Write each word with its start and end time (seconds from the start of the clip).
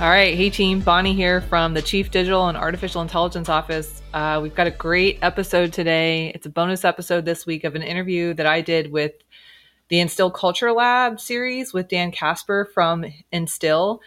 All 0.00 0.08
right. 0.08 0.34
Hey, 0.34 0.48
team. 0.48 0.80
Bonnie 0.80 1.12
here 1.12 1.42
from 1.42 1.74
the 1.74 1.82
Chief 1.82 2.10
Digital 2.10 2.48
and 2.48 2.56
Artificial 2.56 3.02
Intelligence 3.02 3.50
Office. 3.50 4.00
Uh, 4.14 4.40
we've 4.42 4.54
got 4.54 4.66
a 4.66 4.70
great 4.70 5.18
episode 5.20 5.74
today. 5.74 6.32
It's 6.34 6.46
a 6.46 6.50
bonus 6.50 6.86
episode 6.86 7.26
this 7.26 7.44
week 7.44 7.64
of 7.64 7.74
an 7.74 7.82
interview 7.82 8.32
that 8.32 8.46
I 8.46 8.62
did 8.62 8.90
with 8.90 9.12
the 9.88 10.00
Instill 10.00 10.30
Culture 10.30 10.72
Lab 10.72 11.20
series 11.20 11.74
with 11.74 11.88
Dan 11.88 12.12
Kasper 12.12 12.70
from 12.72 13.04
Instill. 13.30 14.00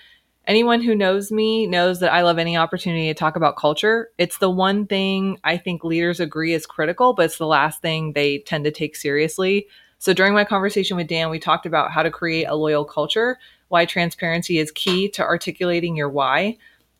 Anyone 0.48 0.82
who 0.82 0.96
knows 0.96 1.32
me 1.32 1.68
knows 1.68 2.00
that 2.00 2.12
I 2.12 2.24
love 2.24 2.40
any 2.40 2.58
opportunity 2.58 3.06
to 3.10 3.14
talk 3.14 3.36
about 3.36 3.56
culture. 3.56 4.10
It's 4.18 4.40
the 4.40 4.50
one 4.50 4.88
thing 4.88 5.38
I 5.44 5.58
think 5.58 5.84
leaders 5.84 6.20
agree 6.20 6.54
is 6.54 6.66
critical, 6.66 7.14
but 7.14 7.26
it's 7.26 7.38
the 7.38 7.46
last 7.46 7.84
thing 7.84 8.14
they 8.14 8.40
tend 8.40 8.64
to 8.64 8.72
take 8.72 8.96
seriously. 8.96 9.68
So 10.00 10.12
during 10.12 10.34
my 10.34 10.44
conversation 10.44 10.98
with 10.98 11.08
Dan, 11.08 11.30
we 11.30 11.38
talked 11.38 11.68
about 11.68 11.92
how 11.92 12.02
to 12.02 12.10
create 12.10 12.46
a 12.46 12.56
loyal 12.56 12.84
culture 12.84 13.38
why 13.74 13.86
transparency 13.86 14.60
is 14.60 14.70
key 14.70 15.10
to 15.10 15.24
articulating 15.24 15.96
your 15.96 16.08
why, 16.08 16.56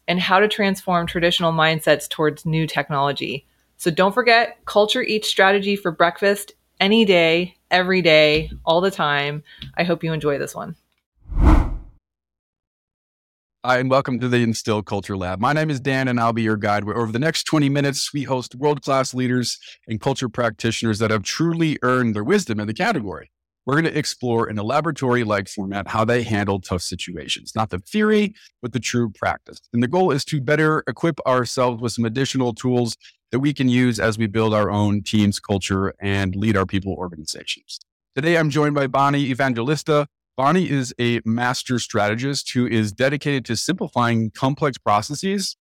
and 0.08 0.20
how 0.20 0.40
to 0.40 0.48
transform 0.48 1.06
traditional 1.06 1.54
mindsets 1.54 2.10
towards 2.10 2.48
new 2.48 2.66
technology. 2.66 3.46
So 3.78 3.92
don't 3.92 4.12
forget, 4.12 4.58
culture 4.66 5.04
each 5.04 5.26
strategy 5.26 5.76
for 5.76 5.92
breakfast 5.92 6.54
any 6.80 7.06
day, 7.06 7.56
every 7.70 8.02
day, 8.02 8.50
all 8.66 8.82
the 8.82 8.90
time. 8.90 9.44
I 9.78 9.84
hope 9.84 10.04
you 10.04 10.14
enjoy 10.14 10.40
this 10.40 10.56
one. 10.56 10.76
Hi, 13.64 13.78
and 13.78 13.88
welcome 13.88 14.20
to 14.20 14.28
the 14.28 14.38
Instill 14.38 14.82
Culture 14.82 15.16
Lab. 15.16 15.40
My 15.40 15.54
name 15.54 15.70
is 15.70 15.80
Dan, 15.80 16.08
and 16.08 16.20
I'll 16.20 16.34
be 16.34 16.42
your 16.42 16.58
guide. 16.58 16.86
Where 16.86 16.98
over 16.98 17.12
the 17.12 17.20
next 17.20 17.44
20 17.44 17.70
minutes, 17.70 18.12
we 18.12 18.24
host 18.24 18.56
world 18.56 18.82
class 18.82 19.14
leaders 19.14 19.60
and 19.88 20.02
culture 20.02 20.28
practitioners 20.28 20.98
that 20.98 21.12
have 21.12 21.22
truly 21.22 21.78
earned 21.84 22.16
their 22.16 22.24
wisdom 22.24 22.60
in 22.60 22.66
the 22.66 22.74
category 22.74 23.30
we're 23.66 23.80
going 23.80 23.92
to 23.92 23.98
explore 23.98 24.50
in 24.50 24.58
a 24.58 24.64
laboratory 24.64 25.24
like 25.24 25.48
format 25.48 25.88
how 25.88 26.04
they 26.04 26.24
handle 26.24 26.60
tough 26.60 26.82
situations, 26.82 27.54
not 27.56 27.70
the 27.70 27.80
theory, 27.80 28.34
but 28.62 28.74
the 28.74 28.80
true 28.80 29.10
practice. 29.10 29.60
And 29.72 29.82
the 29.82 29.88
goal 29.88 30.12
is 30.12 30.26
to 30.26 30.42
better 30.42 30.84
equip 30.88 31.20
ourselves 31.26 31.82
with 31.82 31.94
some 31.94 32.06
additional 32.06 32.54
tools 32.54 32.98
that 33.32 33.40
we 33.40 33.54
can 33.54 33.70
use 33.70 34.00
as 34.00 34.18
we 34.18 34.28
build 34.28 34.54
our 34.54 34.70
own 34.70 35.02
teams, 35.02 35.40
culture, 35.40 35.94
and 36.00 36.36
lead 36.36 36.58
our 36.58 36.66
people 36.66 36.94
organizations. 36.94 37.80
Today, 38.16 38.38
I'm 38.38 38.50
joined 38.50 38.76
by 38.76 38.88
Bonnie 38.88 39.32
Evangelista. 39.32 40.08
Bonnie 40.36 40.70
is 40.70 40.94
a 41.00 41.22
master 41.26 41.80
strategist 41.80 42.52
who 42.54 42.68
is 42.68 42.92
dedicated 42.92 43.46
to 43.46 43.56
simplifying 43.56 44.30
complex 44.32 44.78
processes 44.78 45.56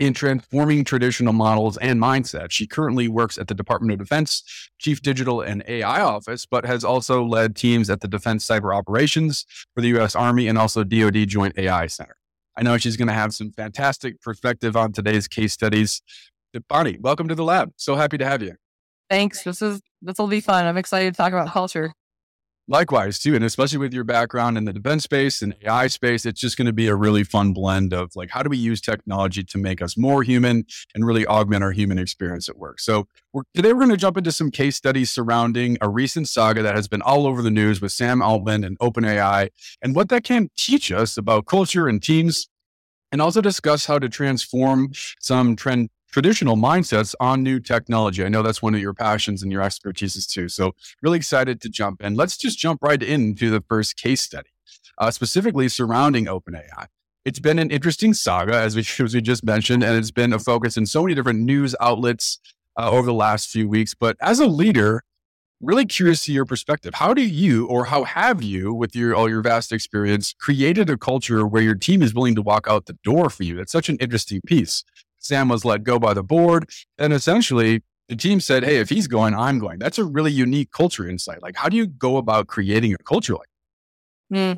in 0.00 0.14
transforming 0.14 0.82
traditional 0.82 1.34
models 1.34 1.76
and 1.76 2.00
mindsets. 2.00 2.50
She 2.50 2.66
currently 2.66 3.06
works 3.06 3.36
at 3.36 3.48
the 3.48 3.54
Department 3.54 3.92
of 3.92 3.98
Defense 3.98 4.42
Chief 4.78 5.02
Digital 5.02 5.42
and 5.42 5.62
AI 5.68 6.00
Office, 6.00 6.46
but 6.46 6.64
has 6.64 6.82
also 6.82 7.22
led 7.22 7.54
teams 7.54 7.90
at 7.90 8.00
the 8.00 8.08
Defense 8.08 8.46
Cyber 8.46 8.74
Operations 8.74 9.44
for 9.74 9.82
the 9.82 9.88
U.S. 9.88 10.16
Army 10.16 10.48
and 10.48 10.56
also 10.56 10.84
DoD 10.84 11.28
Joint 11.28 11.56
AI 11.58 11.86
Center. 11.86 12.16
I 12.56 12.62
know 12.62 12.78
she's 12.78 12.96
going 12.96 13.08
to 13.08 13.14
have 13.14 13.34
some 13.34 13.52
fantastic 13.52 14.20
perspective 14.22 14.74
on 14.74 14.92
today's 14.92 15.28
case 15.28 15.52
studies. 15.52 16.00
Bonnie, 16.68 16.98
welcome 16.98 17.28
to 17.28 17.34
the 17.34 17.44
lab. 17.44 17.70
So 17.76 17.94
happy 17.94 18.16
to 18.18 18.24
have 18.24 18.42
you. 18.42 18.54
Thanks. 19.10 19.42
This 19.42 19.60
is 19.60 19.82
this 20.00 20.16
will 20.18 20.28
be 20.28 20.40
fun. 20.40 20.64
I'm 20.64 20.78
excited 20.78 21.12
to 21.12 21.16
talk 21.16 21.32
about 21.32 21.48
culture. 21.48 21.92
Likewise, 22.70 23.18
too, 23.18 23.34
and 23.34 23.44
especially 23.44 23.78
with 23.78 23.92
your 23.92 24.04
background 24.04 24.56
in 24.56 24.64
the 24.64 24.72
defense 24.72 25.02
space 25.02 25.42
and 25.42 25.56
AI 25.66 25.88
space, 25.88 26.24
it's 26.24 26.40
just 26.40 26.56
going 26.56 26.66
to 26.66 26.72
be 26.72 26.86
a 26.86 26.94
really 26.94 27.24
fun 27.24 27.52
blend 27.52 27.92
of 27.92 28.14
like 28.14 28.30
how 28.30 28.44
do 28.44 28.48
we 28.48 28.56
use 28.56 28.80
technology 28.80 29.42
to 29.42 29.58
make 29.58 29.82
us 29.82 29.96
more 29.96 30.22
human 30.22 30.64
and 30.94 31.04
really 31.04 31.26
augment 31.26 31.64
our 31.64 31.72
human 31.72 31.98
experience 31.98 32.48
at 32.48 32.56
work. 32.56 32.78
So 32.78 33.08
we're, 33.32 33.42
today 33.54 33.72
we're 33.72 33.80
going 33.80 33.90
to 33.90 33.96
jump 33.96 34.16
into 34.16 34.30
some 34.30 34.52
case 34.52 34.76
studies 34.76 35.10
surrounding 35.10 35.78
a 35.80 35.88
recent 35.88 36.28
saga 36.28 36.62
that 36.62 36.76
has 36.76 36.86
been 36.86 37.02
all 37.02 37.26
over 37.26 37.42
the 37.42 37.50
news 37.50 37.80
with 37.80 37.90
Sam 37.90 38.22
Altman 38.22 38.62
and 38.62 38.78
OpenAI, 38.78 39.48
and 39.82 39.96
what 39.96 40.08
that 40.10 40.22
can 40.22 40.48
teach 40.56 40.92
us 40.92 41.16
about 41.16 41.46
culture 41.46 41.88
and 41.88 42.00
teams, 42.00 42.48
and 43.10 43.20
also 43.20 43.40
discuss 43.40 43.86
how 43.86 43.98
to 43.98 44.08
transform 44.08 44.92
some 45.18 45.56
trend 45.56 45.90
traditional 46.10 46.56
mindsets 46.56 47.14
on 47.20 47.42
new 47.42 47.60
technology. 47.60 48.24
I 48.24 48.28
know 48.28 48.42
that's 48.42 48.62
one 48.62 48.74
of 48.74 48.80
your 48.80 48.94
passions 48.94 49.42
and 49.42 49.52
your 49.52 49.62
expertises 49.62 50.28
too. 50.28 50.48
So, 50.48 50.72
really 51.02 51.18
excited 51.18 51.60
to 51.62 51.68
jump 51.68 52.02
in. 52.02 52.14
Let's 52.14 52.36
just 52.36 52.58
jump 52.58 52.80
right 52.82 53.02
into 53.02 53.50
the 53.50 53.62
first 53.68 53.96
case 53.96 54.20
study, 54.20 54.50
uh, 54.98 55.10
specifically 55.10 55.68
surrounding 55.68 56.26
OpenAI. 56.26 56.86
It's 57.24 57.38
been 57.38 57.58
an 57.58 57.70
interesting 57.70 58.14
saga, 58.14 58.54
as 58.54 58.76
we, 58.76 58.80
as 59.04 59.14
we 59.14 59.20
just 59.20 59.44
mentioned, 59.44 59.82
and 59.82 59.96
it's 59.96 60.10
been 60.10 60.32
a 60.32 60.38
focus 60.38 60.76
in 60.76 60.86
so 60.86 61.02
many 61.02 61.14
different 61.14 61.40
news 61.40 61.74
outlets 61.80 62.38
uh, 62.78 62.90
over 62.90 63.06
the 63.06 63.14
last 63.14 63.48
few 63.50 63.68
weeks. 63.68 63.94
But 63.94 64.16
as 64.20 64.40
a 64.40 64.46
leader, 64.46 65.02
really 65.60 65.84
curious 65.84 66.24
to 66.24 66.32
your 66.32 66.46
perspective. 66.46 66.94
How 66.94 67.12
do 67.12 67.22
you, 67.22 67.66
or 67.66 67.84
how 67.86 68.04
have 68.04 68.42
you, 68.42 68.72
with 68.72 68.96
your 68.96 69.14
all 69.14 69.28
your 69.28 69.42
vast 69.42 69.72
experience, 69.72 70.34
created 70.40 70.88
a 70.88 70.96
culture 70.96 71.46
where 71.46 71.62
your 71.62 71.74
team 71.74 72.02
is 72.02 72.14
willing 72.14 72.34
to 72.34 72.42
walk 72.42 72.66
out 72.68 72.86
the 72.86 72.96
door 73.04 73.28
for 73.28 73.44
you? 73.44 73.56
That's 73.56 73.72
such 73.72 73.88
an 73.88 73.96
interesting 74.00 74.40
piece. 74.46 74.82
Sam 75.20 75.48
was 75.48 75.64
let 75.64 75.84
go 75.84 75.98
by 75.98 76.14
the 76.14 76.22
board. 76.22 76.68
And 76.98 77.12
essentially, 77.12 77.82
the 78.08 78.16
team 78.16 78.40
said, 78.40 78.64
Hey, 78.64 78.78
if 78.78 78.88
he's 78.88 79.06
going, 79.06 79.34
I'm 79.34 79.58
going. 79.58 79.78
That's 79.78 79.98
a 79.98 80.04
really 80.04 80.32
unique 80.32 80.72
culture 80.72 81.08
insight. 81.08 81.42
Like, 81.42 81.56
how 81.56 81.68
do 81.68 81.76
you 81.76 81.86
go 81.86 82.16
about 82.16 82.48
creating 82.48 82.92
a 82.92 82.98
culture 82.98 83.34
like 83.34 83.48
mm. 84.32 84.56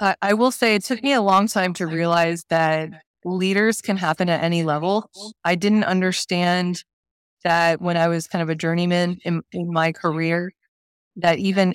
uh, 0.00 0.14
I 0.20 0.34
will 0.34 0.50
say 0.50 0.74
it 0.74 0.84
took 0.84 1.02
me 1.02 1.12
a 1.12 1.22
long 1.22 1.46
time 1.46 1.72
to 1.74 1.86
realize 1.86 2.44
that 2.50 2.90
leaders 3.24 3.80
can 3.80 3.96
happen 3.96 4.28
at 4.28 4.42
any 4.42 4.64
level. 4.64 5.10
I 5.44 5.54
didn't 5.54 5.84
understand 5.84 6.82
that 7.44 7.80
when 7.80 7.96
I 7.96 8.08
was 8.08 8.26
kind 8.26 8.42
of 8.42 8.48
a 8.48 8.54
journeyman 8.54 9.18
in, 9.24 9.42
in 9.52 9.72
my 9.72 9.92
career, 9.92 10.52
that 11.16 11.38
even 11.38 11.74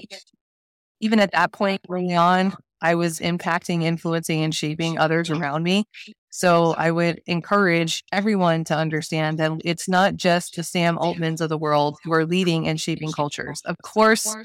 even 0.99 1.19
at 1.19 1.31
that 1.31 1.51
point 1.51 1.81
early 1.89 2.15
on, 2.15 2.53
I 2.81 2.95
was 2.95 3.19
impacting, 3.19 3.83
influencing, 3.83 4.43
and 4.43 4.53
shaping 4.53 4.97
others 4.97 5.29
around 5.29 5.63
me. 5.63 5.85
So 6.29 6.73
I 6.77 6.91
would 6.91 7.21
encourage 7.27 8.03
everyone 8.11 8.63
to 8.65 8.75
understand 8.75 9.37
that 9.39 9.51
it's 9.65 9.87
not 9.89 10.15
just 10.15 10.55
the 10.55 10.63
Sam 10.63 10.97
Altmans 10.97 11.41
of 11.41 11.49
the 11.49 11.57
world 11.57 11.97
who 12.03 12.13
are 12.13 12.25
leading 12.25 12.67
and 12.67 12.79
shaping 12.79 13.11
cultures. 13.11 13.61
Of 13.65 13.77
course, 13.83 14.35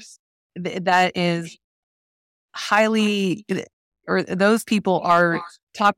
th- 0.61 0.83
that 0.83 1.15
is 1.17 1.57
highly, 2.53 3.45
or 4.07 4.23
those 4.23 4.63
people 4.63 5.01
are 5.03 5.41
top 5.73 5.97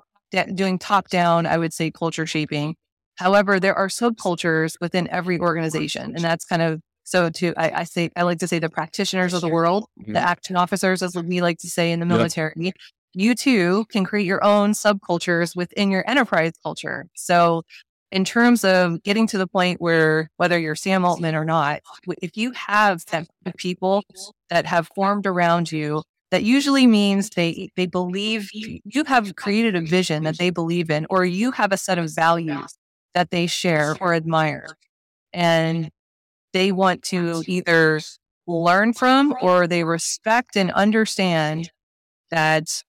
doing 0.54 0.78
top 0.78 1.10
down. 1.10 1.46
I 1.46 1.58
would 1.58 1.74
say 1.74 1.90
culture 1.92 2.26
shaping. 2.28 2.76
However, 3.16 3.60
there 3.60 3.76
are 3.76 3.88
subcultures 3.88 4.76
within 4.80 5.10
every 5.10 5.40
organization, 5.40 6.14
and 6.16 6.24
that's 6.24 6.46
kind 6.46 6.62
of 6.62 6.82
so 7.10 7.30
to 7.30 7.54
I, 7.58 7.82
I, 7.82 7.84
say 7.84 8.12
I 8.16 8.24
like 8.24 8.40
to 8.40 8.48
say 8.48 8.60
the 8.60 8.70
practitioners 8.70 9.34
of 9.34 9.42
the 9.42 9.50
world, 9.50 9.86
mm-hmm. 10.00 10.14
the 10.14 10.20
action 10.20 10.56
officers, 10.56 11.02
as 11.02 11.16
we 11.16 11.42
like 11.42 11.58
to 11.60 11.68
say 11.68 11.92
in 11.92 12.00
the 12.00 12.06
military, 12.06 12.54
yep 12.56 12.76
you 13.14 13.36
too 13.36 13.86
can 13.90 14.06
create 14.06 14.26
your 14.26 14.44
own 14.44 14.72
subcultures 14.72 15.56
within 15.56 15.92
your 15.92 16.04
enterprise 16.10 16.54
culture. 16.64 17.08
So, 17.16 17.64
in 18.12 18.26
terms 18.26 18.64
of 18.64 19.04
getting 19.04 19.28
to 19.28 19.38
the 19.38 19.46
point 19.46 19.80
where 19.80 20.30
whether 20.38 20.58
you're 20.58 20.76
Sam 20.76 21.06
Altman 21.06 21.36
or 21.36 21.46
not, 21.46 21.82
if 22.22 22.36
you 22.38 22.52
have 22.54 23.06
that 23.08 23.28
people 23.58 24.04
that 24.50 24.66
have 24.66 24.88
formed 24.96 25.28
around 25.28 25.72
you, 25.72 26.02
that 26.32 26.44
usually 26.44 26.88
means 26.88 27.30
they 27.30 27.70
they 27.76 27.86
believe 27.86 28.50
you 28.52 29.04
have 29.06 29.36
created 29.36 29.76
a 29.76 29.82
vision 29.82 30.24
that 30.24 30.38
they 30.38 30.50
believe 30.50 30.90
in, 30.90 31.06
or 31.10 31.24
you 31.26 31.52
have 31.52 31.72
a 31.72 31.78
set 31.78 32.00
of 32.00 32.14
values 32.14 32.76
that 33.14 33.30
they 33.32 33.48
share 33.48 33.96
or 34.00 34.14
admire, 34.14 34.68
and 35.34 35.90
they 36.54 36.72
want 36.72 37.04
to 37.04 37.44
either 37.48 38.02
learn 38.48 38.94
from 38.94 39.36
or 39.42 39.68
they 39.68 39.84
respect 39.84 40.56
and 40.56 40.72
understand 40.72 41.72
that 42.32 42.84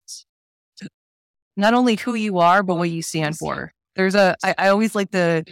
not 1.58 1.74
only 1.74 1.96
who 1.98 2.14
you 2.16 2.38
are, 2.40 2.64
but 2.64 2.76
what 2.76 2.90
you 2.90 3.02
stand 3.02 3.38
for. 3.38 3.74
There's 3.96 4.16
a, 4.16 4.36
I, 4.44 4.56
I 4.58 4.70
always 4.70 4.96
like 4.96 5.12
to 5.12 5.44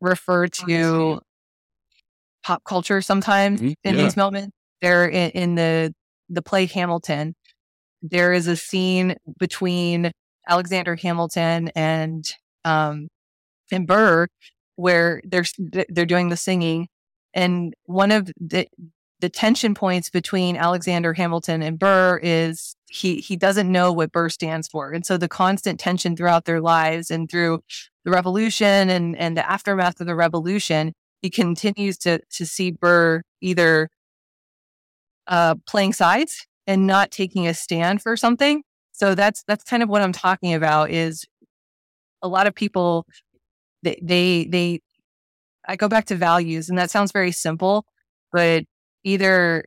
refer 0.00 0.46
to 0.46 1.20
pop 2.42 2.64
culture 2.64 3.02
sometimes 3.02 3.60
mm-hmm. 3.60 3.72
in 3.84 3.96
yeah. 3.96 4.02
these 4.02 4.16
moments. 4.16 4.56
There 4.80 5.06
in, 5.06 5.30
in 5.32 5.54
the, 5.56 5.94
the 6.30 6.40
play 6.40 6.64
Hamilton, 6.64 7.34
there 8.00 8.32
is 8.32 8.46
a 8.46 8.56
scene 8.56 9.16
between 9.38 10.10
Alexander 10.48 10.96
Hamilton 10.96 11.70
and, 11.76 12.24
um, 12.64 13.08
and 13.70 13.86
Burr 13.86 14.28
where 14.76 15.20
they're, 15.24 15.44
they're 15.90 16.06
doing 16.06 16.30
the 16.30 16.36
singing. 16.38 16.88
And 17.34 17.74
one 17.84 18.10
of 18.10 18.30
the, 18.40 18.66
the 19.20 19.28
tension 19.28 19.74
points 19.74 20.10
between 20.10 20.56
Alexander 20.56 21.12
Hamilton 21.12 21.62
and 21.62 21.78
Burr 21.78 22.18
is 22.22 22.74
he 22.88 23.16
he 23.16 23.36
doesn't 23.36 23.70
know 23.70 23.92
what 23.92 24.12
Burr 24.12 24.28
stands 24.28 24.66
for. 24.66 24.92
And 24.92 25.04
so 25.06 25.16
the 25.16 25.28
constant 25.28 25.78
tension 25.78 26.16
throughout 26.16 26.44
their 26.44 26.60
lives 26.60 27.10
and 27.10 27.30
through 27.30 27.60
the 28.04 28.10
revolution 28.10 28.90
and, 28.90 29.16
and 29.16 29.36
the 29.36 29.48
aftermath 29.48 30.00
of 30.00 30.06
the 30.06 30.16
revolution, 30.16 30.92
he 31.22 31.30
continues 31.30 31.98
to 31.98 32.20
to 32.32 32.46
see 32.46 32.70
Burr 32.70 33.22
either 33.40 33.88
uh, 35.26 35.54
playing 35.66 35.92
sides 35.92 36.46
and 36.66 36.86
not 36.86 37.10
taking 37.10 37.46
a 37.46 37.54
stand 37.54 38.02
for 38.02 38.16
something. 38.16 38.62
So 38.92 39.14
that's 39.14 39.44
that's 39.46 39.64
kind 39.64 39.82
of 39.82 39.88
what 39.88 40.02
I'm 40.02 40.12
talking 40.12 40.54
about 40.54 40.90
is 40.90 41.24
a 42.22 42.28
lot 42.28 42.46
of 42.46 42.54
people 42.54 43.06
they 43.82 43.98
they, 44.02 44.44
they 44.46 44.80
I 45.70 45.76
go 45.76 45.88
back 45.88 46.06
to 46.06 46.16
values 46.16 46.68
and 46.68 46.76
that 46.78 46.90
sounds 46.90 47.12
very 47.12 47.30
simple, 47.30 47.86
but 48.32 48.64
either 49.04 49.64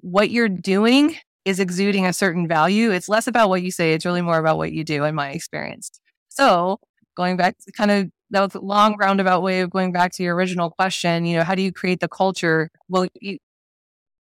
what 0.00 0.30
you're 0.30 0.48
doing 0.48 1.16
is 1.44 1.58
exuding 1.58 2.06
a 2.06 2.12
certain 2.12 2.46
value, 2.46 2.92
it's 2.92 3.08
less 3.08 3.26
about 3.26 3.48
what 3.48 3.62
you 3.62 3.72
say, 3.72 3.94
it's 3.94 4.06
really 4.06 4.22
more 4.22 4.38
about 4.38 4.56
what 4.56 4.72
you 4.72 4.84
do, 4.84 5.02
in 5.02 5.16
my 5.16 5.30
experience. 5.30 5.90
So, 6.28 6.78
going 7.16 7.36
back 7.36 7.58
to 7.58 7.72
kind 7.72 7.90
of 7.90 8.10
that 8.30 8.40
was 8.40 8.54
a 8.54 8.60
long 8.60 8.96
roundabout 8.96 9.42
way 9.42 9.60
of 9.60 9.70
going 9.70 9.92
back 9.92 10.12
to 10.12 10.22
your 10.22 10.36
original 10.36 10.70
question, 10.70 11.26
you 11.26 11.36
know, 11.36 11.42
how 11.42 11.56
do 11.56 11.62
you 11.62 11.72
create 11.72 11.98
the 11.98 12.08
culture? 12.08 12.70
Well, 12.88 13.08
you, 13.20 13.38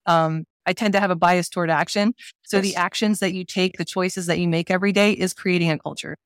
um, 0.07 0.45
I 0.67 0.73
tend 0.73 0.93
to 0.95 1.01
have 1.01 1.13
a 1.13 1.17
bias 1.17 1.49
toward 1.49 1.71
action. 1.71 2.15
So 2.45 2.57
yes. 2.57 2.65
the 2.65 2.77
actions 2.77 3.21
that 3.21 3.33
you 3.33 3.45
take, 3.45 3.79
the 3.79 3.85
choices 3.85 4.27
that 4.27 4.41
you 4.41 4.49
make 4.49 4.73
every 4.73 4.93
day 4.93 5.13
is 5.13 5.33
creating 5.33 5.71
a 5.71 5.79
culture. 5.79 6.17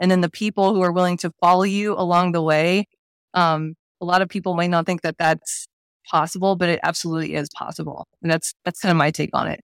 And 0.00 0.10
then 0.10 0.22
the 0.22 0.30
people 0.30 0.74
who 0.74 0.80
are 0.80 0.92
willing 0.92 1.18
to 1.18 1.30
follow 1.40 1.62
you 1.62 1.94
along 1.94 2.32
the 2.32 2.42
way, 2.42 2.88
um, 3.34 3.74
a 4.00 4.04
lot 4.04 4.22
of 4.22 4.28
people 4.28 4.54
might 4.54 4.70
not 4.70 4.86
think 4.86 5.02
that 5.02 5.16
that's 5.18 5.66
possible, 6.08 6.56
but 6.56 6.68
it 6.68 6.80
absolutely 6.82 7.34
is 7.34 7.48
possible. 7.54 8.06
And 8.22 8.30
that's, 8.30 8.54
that's 8.64 8.80
kind 8.80 8.90
of 8.90 8.96
my 8.96 9.10
take 9.10 9.30
on 9.32 9.48
it. 9.48 9.60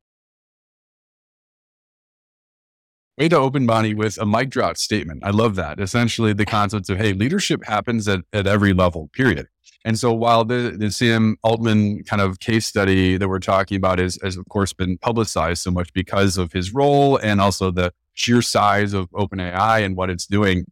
Way 3.19 3.31
to 3.31 3.37
open 3.39 3.67
Bonnie 3.67 3.95
with 3.95 4.19
a 4.19 4.27
mic 4.27 4.51
drop 4.51 4.77
statement. 4.77 5.23
I 5.25 5.31
love 5.31 5.55
that. 5.55 5.81
Essentially, 5.81 6.35
the 6.35 6.45
concept 6.47 6.91
of, 6.91 6.99
hey, 6.99 7.15
leadership 7.15 7.65
happens 7.65 8.07
at, 8.09 8.21
at 8.33 8.47
every 8.47 8.75
level, 8.75 9.09
period. 9.15 9.47
And 9.87 9.99
so 9.99 10.13
while 10.13 10.45
the, 10.45 10.75
the 10.77 10.91
Sam 10.91 11.37
Altman 11.43 12.03
kind 12.05 12.21
of 12.21 12.41
case 12.41 12.67
study 12.67 13.17
that 13.17 13.29
we're 13.29 13.39
talking 13.39 13.77
about 13.77 14.01
is, 14.01 14.19
has, 14.23 14.37
of 14.37 14.45
course, 14.49 14.73
been 14.73 14.99
publicized 14.99 15.63
so 15.63 15.71
much 15.71 15.93
because 15.93 16.37
of 16.37 16.53
his 16.53 16.75
role 16.75 17.17
and 17.19 17.41
also 17.41 17.71
the 17.71 17.93
sheer 18.15 18.43
size 18.43 18.93
of 18.93 19.09
OpenAI 19.13 19.85
and 19.85 19.97
what 19.97 20.11
it's 20.11 20.27
doing, 20.27 20.67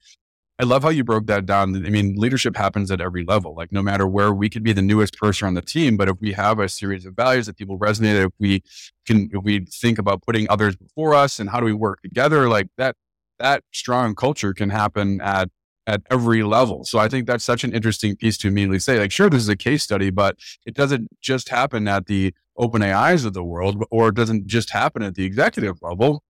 I 0.60 0.64
love 0.64 0.84
how 0.84 0.90
you 0.90 1.02
broke 1.02 1.26
that 1.26 1.46
down. 1.46 1.74
I 1.84 1.90
mean, 1.90 2.14
leadership 2.16 2.56
happens 2.56 2.90
at 2.92 3.00
every 3.00 3.24
level. 3.24 3.56
Like 3.56 3.72
no 3.72 3.82
matter 3.82 4.06
where 4.06 4.32
we 4.32 4.48
could 4.48 4.62
be 4.62 4.72
the 4.72 4.82
newest 4.82 5.14
person 5.18 5.48
on 5.48 5.54
the 5.54 5.62
team, 5.62 5.96
but 5.96 6.08
if 6.08 6.20
we 6.20 6.32
have 6.32 6.60
a 6.60 6.68
series 6.68 7.04
of 7.04 7.14
values 7.14 7.46
that 7.46 7.56
people 7.56 7.76
resonate, 7.76 8.24
if 8.24 8.32
we 8.38 8.62
can, 9.04 9.30
if 9.32 9.42
we 9.42 9.66
think 9.66 9.98
about 9.98 10.22
putting 10.22 10.48
others 10.48 10.76
before 10.76 11.14
us 11.14 11.40
and 11.40 11.50
how 11.50 11.58
do 11.58 11.66
we 11.66 11.72
work 11.72 12.02
together, 12.02 12.48
like 12.48 12.68
that, 12.78 12.94
that 13.40 13.64
strong 13.72 14.14
culture 14.14 14.54
can 14.54 14.70
happen 14.70 15.20
at 15.20 15.50
at 15.86 16.02
every 16.10 16.42
level. 16.42 16.84
So 16.84 16.98
I 16.98 17.08
think 17.08 17.26
that's 17.26 17.44
such 17.44 17.64
an 17.64 17.74
interesting 17.74 18.16
piece 18.16 18.38
to 18.38 18.48
immediately 18.48 18.78
say. 18.78 18.98
Like, 18.98 19.12
sure, 19.12 19.28
this 19.28 19.42
is 19.42 19.48
a 19.48 19.56
case 19.56 19.82
study, 19.82 20.10
but 20.10 20.36
it 20.66 20.74
doesn't 20.74 21.08
just 21.20 21.50
happen 21.50 21.86
at 21.88 22.06
the 22.06 22.34
OpenAIs 22.58 23.26
of 23.26 23.34
the 23.34 23.44
world, 23.44 23.84
or 23.90 24.08
it 24.08 24.14
doesn't 24.14 24.46
just 24.46 24.70
happen 24.70 25.02
at 25.02 25.14
the 25.14 25.24
executive 25.24 25.82
level. 25.82 26.22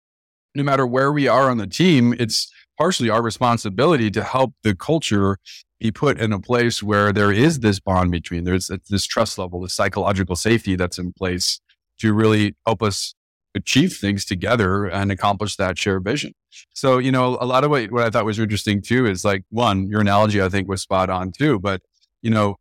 No 0.55 0.62
matter 0.62 0.87
where 0.87 1.12
we 1.12 1.29
are 1.29 1.50
on 1.50 1.59
the 1.59 1.67
team, 1.67 2.15
it's 2.19 2.53
partially 2.79 3.11
our 3.11 3.23
responsibility 3.23 4.11
to 4.11 4.23
help 4.23 4.55
the 4.62 4.75
culture 4.75 5.38
be 5.81 5.91
put 5.91 6.19
in 6.19 6.32
a 6.32 6.41
place 6.41 6.82
where 6.82 7.12
there 7.12 7.32
is 7.32 7.61
this 7.61 7.81
bond 7.81 8.11
between 8.11 8.44
there's 8.44 8.71
this 8.88 9.06
trust 9.06 9.38
level, 9.38 9.61
the 9.61 9.69
psychological 9.69 10.37
safety 10.37 10.76
that's 10.76 10.99
in 10.99 11.12
place 11.12 11.61
to 11.99 12.12
really 12.12 12.56
help 12.67 12.82
us 12.82 13.15
achieve 13.55 13.93
things 13.93 14.25
together 14.25 14.87
and 14.87 15.12
accomplish 15.12 15.56
that 15.56 15.79
shared 15.79 16.03
vision. 16.03 16.32
So, 16.75 16.99
you 16.99 17.12
know, 17.12 17.38
a 17.41 17.47
lot 17.47 17.65
of 17.65 17.71
what, 17.71 17.91
what 17.93 18.05
I 18.05 18.11
thought 18.11 18.25
was 18.25 18.38
interesting 18.38 18.82
too 18.82 19.06
is 19.06 19.25
like 19.25 19.44
one, 19.50 19.87
your 19.87 20.00
analogy 20.00 20.43
I 20.43 20.49
think 20.49 20.69
was 20.69 20.82
spot 20.82 21.11
on 21.11 21.32
too, 21.32 21.61
but 21.61 21.81
you 22.23 22.31
know, 22.31 22.56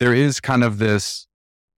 there 0.00 0.14
is 0.14 0.40
kind 0.40 0.64
of 0.64 0.78
this 0.78 1.26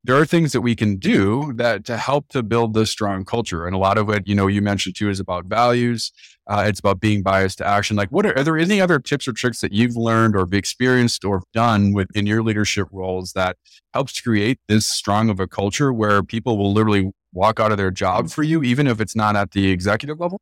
there 0.06 0.16
are 0.16 0.24
things 0.24 0.52
that 0.52 0.60
we 0.60 0.76
can 0.76 0.96
do 0.96 1.52
that 1.54 1.84
to 1.84 1.96
help 1.96 2.28
to 2.28 2.42
build 2.42 2.74
this 2.74 2.90
strong 2.90 3.24
culture. 3.24 3.66
And 3.66 3.74
a 3.74 3.78
lot 3.78 3.98
of 3.98 4.08
it, 4.08 4.26
you 4.26 4.36
know, 4.36 4.46
you 4.46 4.62
mentioned 4.62 4.94
too 4.94 5.10
is 5.10 5.18
about 5.18 5.46
values. 5.46 6.12
Uh, 6.46 6.64
it's 6.68 6.78
about 6.78 7.00
being 7.00 7.22
biased 7.22 7.58
to 7.58 7.66
action. 7.66 7.96
Like, 7.96 8.10
what 8.10 8.24
are, 8.24 8.38
are, 8.38 8.44
there 8.44 8.56
any 8.56 8.80
other 8.80 9.00
tips 9.00 9.26
or 9.26 9.32
tricks 9.32 9.60
that 9.62 9.72
you've 9.72 9.96
learned 9.96 10.36
or 10.36 10.46
experienced 10.52 11.24
or 11.24 11.42
done 11.52 11.92
within 11.92 12.24
your 12.24 12.42
leadership 12.42 12.86
roles 12.92 13.32
that 13.32 13.56
helps 13.92 14.20
create 14.20 14.60
this 14.68 14.88
strong 14.88 15.28
of 15.28 15.40
a 15.40 15.48
culture 15.48 15.92
where 15.92 16.22
people 16.22 16.56
will 16.56 16.72
literally 16.72 17.10
walk 17.32 17.58
out 17.58 17.72
of 17.72 17.78
their 17.78 17.90
job 17.90 18.30
for 18.30 18.44
you, 18.44 18.62
even 18.62 18.86
if 18.86 19.00
it's 19.00 19.16
not 19.16 19.34
at 19.34 19.50
the 19.50 19.70
executive 19.70 20.20
level? 20.20 20.40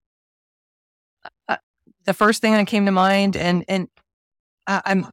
Uh, 1.49 1.57
the 2.05 2.13
first 2.13 2.43
thing 2.43 2.53
that 2.53 2.67
came 2.67 2.85
to 2.85 2.93
mind, 2.93 3.35
and 3.35 3.65
and 3.67 3.89
I'm 4.67 5.07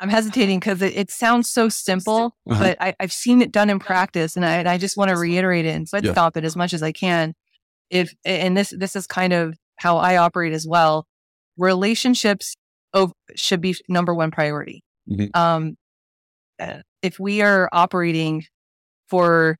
I'm 0.00 0.08
hesitating 0.08 0.60
because 0.60 0.80
it, 0.80 0.96
it, 0.96 1.10
sounds 1.10 1.50
so 1.50 1.68
simple, 1.68 2.36
uh-huh. 2.48 2.60
but 2.60 2.76
I, 2.80 2.94
have 3.00 3.12
seen 3.12 3.42
it 3.42 3.50
done 3.50 3.68
in 3.68 3.78
practice, 3.80 4.36
and 4.36 4.44
I, 4.44 4.58
and 4.58 4.68
I 4.68 4.78
just 4.78 4.96
want 4.96 5.10
to 5.10 5.16
reiterate 5.16 5.66
it 5.66 5.74
and 5.74 5.88
foot 5.88 6.04
yeah. 6.04 6.12
stop 6.12 6.36
it 6.36 6.44
as 6.44 6.54
much 6.54 6.72
as 6.72 6.82
I 6.82 6.92
can. 6.92 7.34
If 7.90 8.12
and 8.24 8.56
this 8.56 8.72
this 8.76 8.94
is 8.94 9.06
kind 9.06 9.32
of 9.32 9.56
how 9.76 9.96
I 9.96 10.16
operate 10.18 10.52
as 10.52 10.66
well. 10.66 11.06
Relationships 11.56 12.54
should 13.34 13.60
be 13.60 13.74
number 13.88 14.14
one 14.14 14.30
priority. 14.30 14.82
Mm-hmm. 15.10 15.38
Um, 15.38 15.76
uh, 16.60 16.80
if 17.02 17.18
we 17.18 17.42
are 17.42 17.68
operating 17.72 18.44
for 19.08 19.56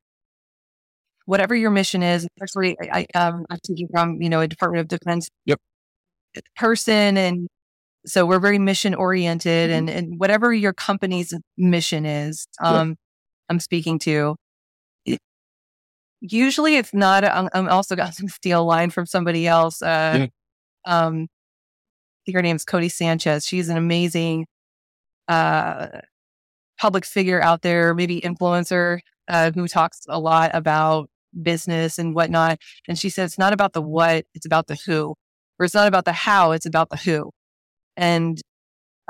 whatever 1.25 1.55
your 1.55 1.71
mission 1.71 2.03
is, 2.03 2.27
especially 2.37 2.77
I, 2.81 3.07
um, 3.15 3.45
I'm 3.51 3.59
speaking 3.65 3.89
from 3.93 4.21
you 4.21 4.29
know 4.29 4.41
a 4.41 4.49
Department 4.49 4.81
of 4.81 4.89
Defense 4.89 5.29
yep. 5.45 5.61
person 6.57 7.17
and 7.17 7.49
so 8.07 8.27
we're 8.27 8.41
very 8.41 8.59
mission 8.59 8.95
oriented 8.95 9.71
mm-hmm. 9.71 9.79
and, 9.79 9.91
and 9.91 10.21
whatever 10.21 10.53
your 10.53 10.73
company's 10.73 11.35
mission 11.57 12.07
is, 12.07 12.47
um, 12.63 12.91
yeah. 12.91 12.95
I'm 13.51 13.61
speaking 13.61 13.99
to. 14.01 14.37
It, 15.05 15.21
usually 16.21 16.77
it's 16.77 16.95
not, 16.95 17.25
i 17.25 17.49
I'm 17.53 17.69
also 17.69 17.97
got 17.97 18.15
some 18.15 18.29
steal 18.29 18.65
line 18.65 18.91
from 18.91 19.07
somebody 19.07 19.47
else. 19.47 19.83
Uh, 19.83 20.29
yeah. 20.87 21.07
um, 21.07 21.25
I 21.25 22.21
think 22.27 22.37
her 22.37 22.43
name's 22.43 22.65
Codie 22.65 22.93
Sanchez. 22.93 23.47
She's 23.47 23.69
an 23.69 23.77
amazing, 23.77 24.47
uh, 25.29 25.89
public 26.79 27.05
figure 27.05 27.43
out 27.43 27.63
there, 27.63 27.95
maybe 27.95 28.21
influencer, 28.21 29.01
uh, 29.29 29.51
who 29.53 29.67
talks 29.69 30.01
a 30.09 30.19
lot 30.19 30.51
about 30.55 31.11
business 31.43 31.99
and 31.99 32.15
whatnot. 32.15 32.59
And 32.87 32.99
she 32.99 33.11
says 33.11 33.33
it's 33.33 33.39
not 33.39 33.53
about 33.53 33.73
the 33.73 33.83
what, 33.83 34.25
it's 34.35 34.47
about 34.47 34.67
the 34.69 34.77
who. 34.87 35.15
Or 35.59 35.65
it's 35.65 35.75
not 35.75 35.89
about 35.89 36.05
the 36.05 36.13
how, 36.13 36.53
it's 36.53 36.67
about 36.67 36.91
the 36.91 36.97
who. 36.97 37.31
And 37.99 38.41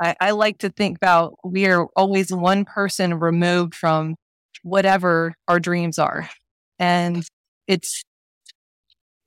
I, 0.01 0.15
I 0.19 0.31
like 0.31 0.57
to 0.59 0.69
think 0.69 0.97
about 0.97 1.35
we 1.43 1.67
are 1.67 1.85
always 1.95 2.33
one 2.33 2.65
person 2.65 3.19
removed 3.19 3.75
from 3.75 4.15
whatever 4.63 5.35
our 5.47 5.59
dreams 5.59 5.99
are. 5.99 6.27
And 6.79 7.23
it's, 7.67 8.01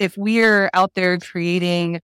if 0.00 0.19
we're 0.19 0.69
out 0.75 0.94
there 0.94 1.17
creating 1.19 2.00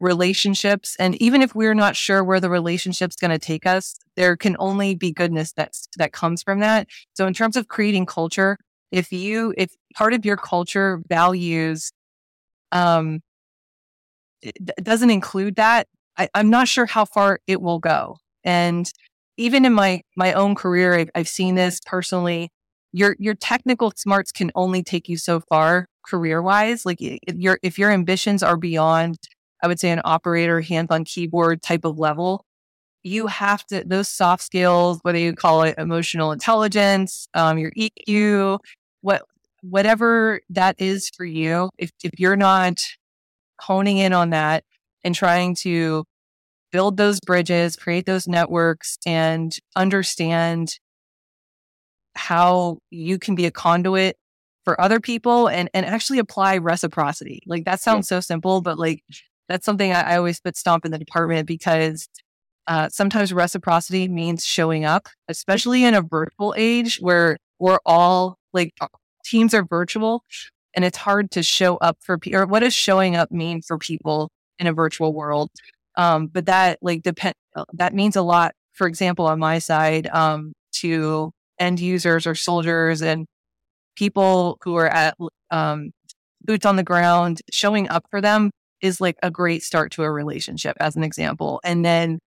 relationships, 0.00 0.96
and 0.98 1.20
even 1.20 1.42
if 1.42 1.54
we're 1.54 1.74
not 1.74 1.96
sure 1.96 2.24
where 2.24 2.40
the 2.40 2.48
relationship's 2.48 3.16
going 3.16 3.30
to 3.30 3.38
take 3.38 3.66
us, 3.66 3.94
there 4.16 4.36
can 4.36 4.56
only 4.58 4.94
be 4.94 5.12
goodness 5.12 5.52
that's, 5.52 5.86
that 5.98 6.12
comes 6.12 6.42
from 6.42 6.60
that. 6.60 6.88
So 7.12 7.26
in 7.26 7.34
terms 7.34 7.56
of 7.56 7.68
creating 7.68 8.06
culture, 8.06 8.56
if 8.90 9.12
you, 9.12 9.52
if 9.58 9.70
part 9.94 10.14
of 10.14 10.24
your 10.24 10.38
culture 10.38 11.02
values, 11.08 11.92
um, 12.72 13.20
doesn't 14.82 15.10
include 15.10 15.56
that, 15.56 15.86
I, 16.18 16.28
am 16.34 16.50
not 16.50 16.68
sure 16.68 16.86
how 16.86 17.04
far 17.04 17.40
it 17.46 17.60
will 17.60 17.78
go. 17.78 18.18
And 18.44 18.90
even 19.36 19.64
in 19.64 19.72
my 19.72 20.02
my 20.16 20.32
own 20.32 20.54
career, 20.54 20.94
I've, 20.94 21.10
I've 21.14 21.28
seen 21.28 21.54
this 21.54 21.80
personally. 21.84 22.50
Your 22.92 23.16
your 23.18 23.34
technical 23.34 23.92
smarts 23.96 24.32
can 24.32 24.50
only 24.54 24.82
take 24.82 25.08
you 25.08 25.16
so 25.16 25.40
far 25.40 25.86
career 26.06 26.42
wise. 26.42 26.84
Like 26.84 26.98
if 27.00 27.36
your 27.36 27.58
if 27.62 27.78
your 27.78 27.90
ambitions 27.90 28.42
are 28.42 28.56
beyond, 28.56 29.16
I 29.62 29.68
would 29.68 29.80
say, 29.80 29.90
an 29.90 30.02
operator, 30.04 30.60
hands 30.60 30.88
on 30.90 31.04
keyboard 31.04 31.62
type 31.62 31.84
of 31.84 31.98
level, 31.98 32.44
you 33.02 33.26
have 33.28 33.64
to 33.66 33.84
those 33.84 34.08
soft 34.08 34.42
skills, 34.42 34.98
whether 35.02 35.18
you 35.18 35.34
call 35.34 35.62
it 35.62 35.76
emotional 35.78 36.32
intelligence, 36.32 37.28
um, 37.34 37.58
your 37.58 37.72
EQ, 37.72 38.58
what 39.00 39.22
whatever 39.62 40.40
that 40.50 40.76
is 40.78 41.10
for 41.16 41.24
you. 41.24 41.70
If 41.78 41.90
if 42.04 42.12
you're 42.18 42.36
not 42.36 42.78
honing 43.60 43.98
in 43.98 44.12
on 44.12 44.30
that, 44.30 44.64
and 45.04 45.14
trying 45.14 45.54
to 45.56 46.04
build 46.70 46.96
those 46.96 47.20
bridges, 47.20 47.76
create 47.76 48.06
those 48.06 48.26
networks, 48.26 48.98
and 49.06 49.56
understand 49.76 50.78
how 52.14 52.78
you 52.90 53.18
can 53.18 53.34
be 53.34 53.46
a 53.46 53.50
conduit 53.50 54.16
for 54.64 54.80
other 54.80 55.00
people 55.00 55.48
and, 55.48 55.68
and 55.74 55.84
actually 55.84 56.18
apply 56.18 56.58
reciprocity. 56.58 57.42
Like 57.46 57.64
that 57.64 57.80
sounds 57.80 58.10
yeah. 58.10 58.16
so 58.16 58.20
simple, 58.20 58.60
but 58.60 58.78
like 58.78 59.02
that's 59.48 59.64
something 59.64 59.92
I, 59.92 60.12
I 60.12 60.16
always 60.16 60.40
put 60.40 60.56
stomp 60.56 60.84
in 60.84 60.92
the 60.92 60.98
department 60.98 61.46
because 61.46 62.08
uh, 62.68 62.88
sometimes 62.88 63.32
reciprocity 63.32 64.08
means 64.08 64.44
showing 64.44 64.84
up, 64.84 65.08
especially 65.28 65.84
in 65.84 65.94
a 65.94 66.02
virtual 66.02 66.54
age 66.56 66.98
where 67.00 67.38
we're 67.58 67.80
all 67.84 68.38
like 68.52 68.72
teams 69.24 69.52
are 69.54 69.64
virtual 69.64 70.22
and 70.74 70.84
it's 70.84 70.98
hard 70.98 71.30
to 71.32 71.42
show 71.42 71.76
up 71.78 71.98
for 72.00 72.18
people. 72.18 72.40
Or 72.40 72.46
what 72.46 72.60
does 72.60 72.74
showing 72.74 73.16
up 73.16 73.30
mean 73.30 73.62
for 73.62 73.78
people 73.78 74.30
in 74.62 74.68
a 74.68 74.72
virtual 74.72 75.12
world. 75.12 75.50
Um, 75.96 76.28
but 76.28 76.46
that 76.46 76.78
like 76.80 77.02
depend 77.02 77.34
uh, 77.54 77.64
that 77.74 77.92
means 77.94 78.16
a 78.16 78.22
lot. 78.22 78.54
For 78.72 78.86
example, 78.86 79.26
on 79.26 79.38
my 79.38 79.58
side, 79.58 80.06
um, 80.06 80.54
to 80.76 81.32
end 81.58 81.80
users 81.80 82.26
or 82.26 82.34
soldiers 82.34 83.02
and 83.02 83.26
people 83.96 84.56
who 84.62 84.76
are 84.76 84.88
at 84.88 85.14
um, 85.50 85.90
boots 86.40 86.64
on 86.64 86.76
the 86.76 86.82
ground, 86.82 87.42
showing 87.50 87.88
up 87.90 88.06
for 88.10 88.22
them 88.22 88.50
is 88.80 89.00
like 89.00 89.16
a 89.22 89.30
great 89.30 89.62
start 89.62 89.92
to 89.92 90.02
a 90.02 90.10
relationship, 90.10 90.76
as 90.80 90.96
an 90.96 91.04
example. 91.04 91.60
And 91.62 91.84
then 91.84 92.18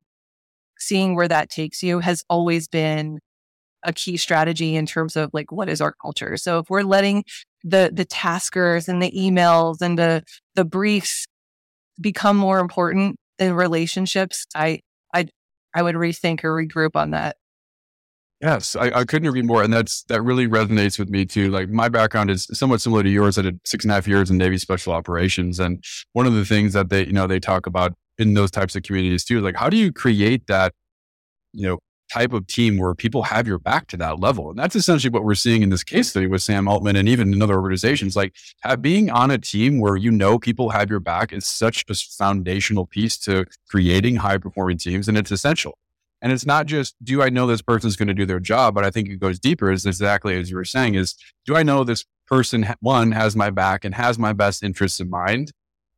seeing 0.77 1.15
where 1.15 1.27
that 1.27 1.49
takes 1.49 1.81
you 1.81 1.99
has 1.99 2.23
always 2.29 2.67
been 2.67 3.19
a 3.83 3.93
key 3.93 4.17
strategy 4.17 4.75
in 4.75 4.85
terms 4.85 5.15
of 5.15 5.29
like 5.33 5.51
what 5.51 5.69
is 5.69 5.81
our 5.81 5.93
culture. 6.01 6.37
So 6.37 6.59
if 6.59 6.69
we're 6.69 6.83
letting 6.83 7.23
the 7.63 7.91
the 7.93 8.05
taskers 8.05 8.87
and 8.87 9.01
the 9.01 9.11
emails 9.11 9.81
and 9.81 9.97
the 9.97 10.23
the 10.53 10.65
briefs 10.65 11.25
become 11.99 12.37
more 12.37 12.59
important 12.59 13.17
than 13.37 13.53
relationships, 13.53 14.45
I 14.55 14.81
I 15.13 15.27
I 15.73 15.81
would 15.81 15.95
rethink 15.95 16.43
or 16.43 16.55
regroup 16.55 16.95
on 16.95 17.11
that. 17.11 17.37
Yes, 18.41 18.75
I, 18.75 18.91
I, 18.91 19.05
couldn't 19.05 19.29
agree 19.29 19.41
more. 19.41 19.63
And 19.63 19.73
that's 19.73 20.03
that 20.03 20.21
really 20.21 20.45
resonates 20.45 20.99
with 20.99 21.09
me 21.09 21.25
too. 21.25 21.49
Like 21.49 21.69
my 21.69 21.87
background 21.87 22.29
is 22.29 22.47
somewhat 22.51 22.81
similar 22.81 23.01
to 23.01 23.09
yours. 23.09 23.37
I 23.37 23.43
did 23.43 23.59
six 23.65 23.85
and 23.85 23.91
a 23.91 23.95
half 23.95 24.07
years 24.07 24.29
in 24.29 24.37
Navy 24.37 24.57
special 24.57 24.91
operations. 24.91 25.59
And 25.59 25.81
one 26.11 26.25
of 26.25 26.33
the 26.33 26.43
things 26.43 26.73
that 26.73 26.89
they, 26.89 27.05
you 27.05 27.13
know, 27.13 27.27
they 27.27 27.39
talk 27.39 27.65
about 27.65 27.93
in 28.17 28.33
those 28.33 28.51
types 28.51 28.75
of 28.75 28.83
communities 28.83 29.23
too, 29.23 29.39
like 29.39 29.55
how 29.55 29.69
do 29.69 29.77
you 29.77 29.91
create 29.91 30.47
that, 30.47 30.73
you 31.53 31.65
know, 31.65 31.79
type 32.15 32.31
of 32.31 32.47
team 32.47 32.77
where 32.77 32.95
people 32.95 33.23
have 33.23 33.45
your 33.45 33.59
back 33.59 33.87
to 33.87 33.97
that 33.97 34.19
level. 34.19 34.49
And 34.49 34.57
that's 34.57 34.75
essentially 34.75 35.11
what 35.11 35.25
we're 35.25 35.35
seeing 35.35 35.61
in 35.61 35.69
this 35.69 35.83
case 35.83 36.09
study 36.09 36.27
with 36.27 36.41
Sam 36.41 36.67
Altman 36.67 36.95
and 36.95 37.09
even 37.09 37.33
in 37.33 37.41
other 37.41 37.55
organizations. 37.55 38.15
Like 38.15 38.33
have, 38.61 38.81
being 38.81 39.09
on 39.09 39.31
a 39.31 39.37
team 39.37 39.79
where 39.79 39.97
you 39.97 40.11
know 40.11 40.39
people 40.39 40.69
have 40.69 40.89
your 40.89 41.01
back 41.01 41.33
is 41.33 41.45
such 41.45 41.83
a 41.89 41.93
foundational 41.93 42.85
piece 42.85 43.17
to 43.19 43.45
creating 43.69 44.15
high 44.17 44.37
performing 44.37 44.77
teams. 44.77 45.09
And 45.09 45.17
it's 45.17 45.31
essential. 45.31 45.77
And 46.21 46.31
it's 46.31 46.45
not 46.45 46.65
just, 46.65 46.95
do 47.03 47.21
I 47.21 47.29
know 47.29 47.45
this 47.45 47.61
person's 47.61 47.97
going 47.97 48.07
to 48.07 48.13
do 48.13 48.25
their 48.25 48.39
job? 48.39 48.73
But 48.73 48.85
I 48.85 48.91
think 48.91 49.09
it 49.09 49.17
goes 49.17 49.37
deeper 49.37 49.69
is 49.69 49.85
exactly 49.85 50.39
as 50.39 50.49
you 50.49 50.55
were 50.55 50.65
saying 50.65 50.95
is, 50.95 51.15
do 51.45 51.55
I 51.57 51.63
know 51.63 51.83
this 51.83 52.05
person, 52.27 52.65
one, 52.79 53.11
has 53.11 53.35
my 53.35 53.49
back 53.49 53.83
and 53.83 53.93
has 53.93 54.17
my 54.17 54.31
best 54.31 54.63
interests 54.63 55.01
in 55.01 55.09
mind? 55.09 55.51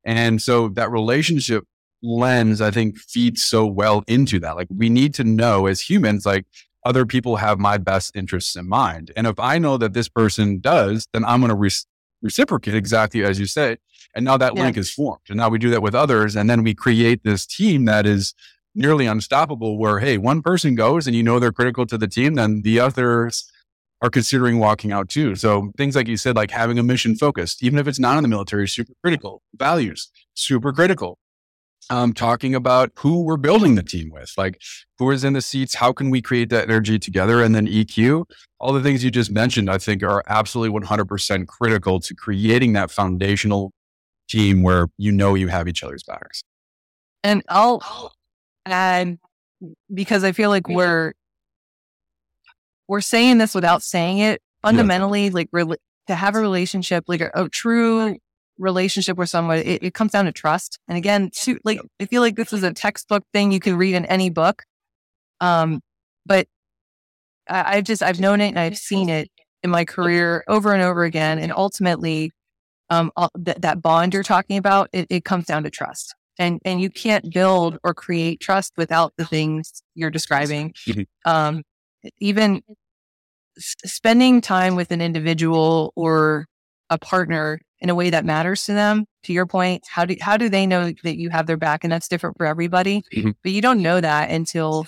And 0.04 0.42
so 0.42 0.70
that 0.70 0.90
relationship 0.90 1.66
lens, 2.04 2.62
I 2.62 2.72
think 2.72 2.98
feeds 2.98 3.44
so 3.44 3.66
well 3.66 4.04
into 4.08 4.40
that. 4.40 4.56
Like 4.56 4.68
we 4.76 4.90
need 4.90 5.14
to 5.16 5.24
know 5.24 5.66
as 5.68 5.82
humans, 5.82 6.26
like 6.26 6.46
other 6.86 7.06
people 7.06 7.38
have 7.38 7.60
my 7.60 7.78
best 7.78 8.16
interests 8.16 8.56
in 8.56 8.68
mind. 8.68 9.12
And 9.16 9.28
if 9.28 9.40
I 9.40 9.58
know 9.58 9.78
that 9.78 9.94
this 9.94 10.08
person 10.08 10.60
does, 10.60 11.08
then 11.14 11.26
I'm 11.26 11.42
going 11.42 11.50
to 11.50 11.56
re- 11.56 11.72
reciprocate 12.22 12.76
exactly 12.76 13.24
as 13.24 13.40
you 13.40 13.46
say. 13.46 13.78
And 14.16 14.24
now 14.24 14.38
that 14.38 14.56
yeah. 14.56 14.64
link 14.64 14.78
is 14.78 14.92
formed. 14.92 15.22
And 15.30 15.38
now 15.38 15.50
we 15.50 15.60
do 15.60 15.70
that 15.72 15.82
with 15.82 15.94
others. 15.94 16.36
And 16.36 16.50
then 16.50 16.64
we 16.64 16.74
create 16.74 17.24
this 17.24 17.46
team 17.46 17.86
that 17.86 18.06
is 18.06 18.34
nearly 18.74 19.06
unstoppable 19.06 19.78
where, 19.78 20.00
hey, 20.00 20.18
one 20.18 20.42
person 20.42 20.76
goes 20.76 21.08
and 21.08 21.16
you 21.16 21.24
know 21.24 21.40
they're 21.40 21.52
critical 21.52 21.86
to 21.88 21.98
the 21.98 22.08
team, 22.08 22.36
then 22.36 22.62
the 22.62 22.80
others 22.80 23.52
are 24.02 24.10
considering 24.10 24.60
walking 24.60 24.92
out 24.92 25.10
too. 25.10 25.36
So 25.36 25.72
things 25.78 25.96
like 25.96 26.08
you 26.08 26.18
said, 26.18 26.36
like 26.36 26.52
having 26.52 26.78
a 26.78 26.84
mission 26.84 27.16
focused, 27.16 27.64
even 27.64 27.80
if 27.80 27.88
it's 27.88 28.00
not 28.00 28.18
in 28.18 28.24
the 28.24 28.30
military, 28.30 28.68
super 28.68 28.94
critical. 29.04 29.42
Values, 29.56 30.12
super 30.36 30.72
critical. 30.72 31.18
Um, 31.90 32.12
talking 32.12 32.54
about 32.54 32.92
who 32.98 33.24
we're 33.24 33.38
building 33.38 33.76
the 33.76 33.84
team 33.84 34.10
with, 34.12 34.34
like 34.38 34.62
who 34.98 35.10
is 35.12 35.24
in 35.24 35.34
the 35.34 35.42
seats, 35.42 35.76
how 35.76 35.94
can 35.94 36.10
we 36.10 36.22
create 36.22 36.50
that 36.50 36.66
energy 36.66 37.00
together? 37.00 37.42
And 37.42 37.56
then 37.56 37.66
EQ, 37.66 38.26
all 38.60 38.74
the 38.74 38.82
things 38.82 39.06
you 39.06 39.12
just 39.12 39.32
mentioned, 39.32 39.70
I 39.70 39.78
think 39.78 40.04
are 40.04 40.22
absolutely 40.28 40.78
100% 40.78 41.48
critical 41.48 42.02
to 42.02 42.14
creating 42.14 42.74
that 42.74 42.92
foundational 42.92 43.72
team 44.28 44.64
where 44.64 44.88
you 44.98 45.12
know 45.12 45.36
you 45.36 45.48
have 45.48 45.68
each 45.68 45.84
other's 45.84 46.04
backs. 46.04 46.44
And 47.24 47.42
I'll 47.48 48.12
and 48.66 49.18
because 49.94 50.24
I 50.24 50.32
feel 50.32 50.50
like 50.50 50.68
we're 50.68 51.14
we're 52.88 53.02
saying 53.02 53.38
this 53.38 53.54
without 53.54 53.84
saying 53.84 54.20
it. 54.20 54.42
Fundamentally, 54.62 55.26
yeah. 55.26 55.32
like 55.34 55.50
re- 55.52 55.76
to 56.08 56.16
have 56.16 56.36
a 56.36 56.40
relationship, 56.40 57.06
like 57.08 57.22
a, 57.22 57.30
a 57.34 57.50
true 57.50 58.18
relationship 58.58 59.18
with 59.18 59.30
someone, 59.30 59.60
it, 59.60 59.84
it, 59.84 59.94
comes 59.94 60.12
down 60.12 60.26
to 60.26 60.32
trust. 60.32 60.80
And 60.88 60.98
again, 60.98 61.30
to, 61.42 61.60
like 61.64 61.80
I 62.00 62.06
feel 62.06 62.22
like 62.22 62.36
this 62.36 62.54
is 62.54 62.64
a 62.64 62.74
textbook 62.74 63.24
thing 63.34 63.52
you 63.52 63.60
can 63.60 63.78
read 63.78 63.96
in 63.96 64.06
any 64.06 64.30
book. 64.30 64.64
Um, 65.40 65.82
but 66.26 66.48
I, 67.50 67.78
I've 67.78 67.84
just 67.84 68.02
I've 68.02 68.20
known 68.20 68.42
it 68.42 68.50
and 68.50 68.60
I've 68.60 68.78
seen 68.78 69.10
it 69.10 69.30
in 69.64 69.70
my 69.70 69.86
career 69.86 70.44
over 70.48 70.74
and 70.74 70.84
over 70.84 71.04
again. 71.04 71.40
And 71.40 71.52
ultimately, 71.52 72.32
um, 72.90 73.12
th- 73.44 73.58
that 73.58 73.82
bond 73.82 74.14
you're 74.14 74.24
talking 74.24 74.58
about, 74.58 74.90
it, 74.94 75.08
it 75.10 75.26
comes 75.26 75.46
down 75.46 75.64
to 75.64 75.70
trust 75.70 76.16
and 76.40 76.60
and 76.66 76.82
you 76.82 76.90
can't 76.90 77.32
build 77.34 77.78
or 77.84 77.94
create 77.94 78.40
trust 78.40 78.74
without 78.78 79.14
the 79.18 79.26
things 79.26 79.82
you're 79.96 80.12
describing 80.12 80.74
mm-hmm. 80.88 81.02
um, 81.30 81.64
even 82.20 82.62
s- 83.58 83.76
spending 83.86 84.42
time 84.42 84.76
with 84.76 84.92
an 84.92 85.02
individual 85.02 85.92
or 85.96 86.46
a 86.90 86.98
partner 86.98 87.60
in 87.80 87.90
a 87.90 87.96
way 87.96 88.10
that 88.10 88.26
matters 88.26 88.66
to 88.66 88.74
them 88.74 89.06
to 89.24 89.34
your 89.34 89.46
point 89.46 89.84
how 89.90 90.06
do 90.06 90.16
how 90.22 90.38
do 90.38 90.50
they 90.50 90.66
know 90.66 90.92
that 91.04 91.18
you 91.18 91.30
have 91.30 91.48
their 91.48 91.58
back 91.58 91.84
and 91.84 91.92
that's 91.92 92.08
different 92.08 92.36
for 92.38 92.46
everybody 92.46 93.04
mm-hmm. 93.14 93.32
but 93.44 93.52
you 93.52 93.62
don't 93.62 93.82
know 93.82 94.02
that 94.02 94.30
until 94.30 94.86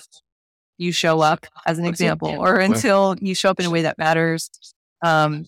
you 0.78 0.92
show 0.92 1.20
up 1.20 1.46
as 1.66 1.78
an 1.78 1.84
example 1.84 2.28
or 2.28 2.56
until 2.56 3.14
you 3.20 3.34
show 3.34 3.50
up 3.50 3.60
in 3.60 3.66
a 3.66 3.70
way 3.70 3.82
that 3.82 3.98
matters 3.98 4.50
um, 5.02 5.46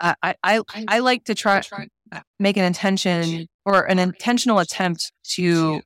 I, 0.00 0.34
I 0.42 0.62
I 0.88 0.98
like 0.98 1.24
to 1.24 1.34
try 1.34 1.62
make 2.38 2.56
an 2.56 2.64
intention 2.64 3.46
or 3.64 3.84
an 3.84 3.98
intentional 3.98 4.58
attempt 4.58 5.12
to 5.34 5.80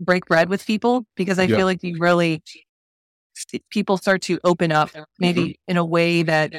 break 0.00 0.26
bread 0.26 0.48
with 0.48 0.66
people 0.66 1.04
because 1.16 1.38
I 1.38 1.44
yeah. 1.44 1.56
feel 1.56 1.66
like 1.66 1.82
you 1.82 1.96
really 1.98 2.42
people 3.70 3.96
start 3.96 4.22
to 4.22 4.38
open 4.44 4.72
up 4.72 4.90
maybe 5.18 5.42
mm-hmm. 5.42 5.70
in 5.70 5.76
a 5.76 5.84
way 5.84 6.22
that 6.22 6.52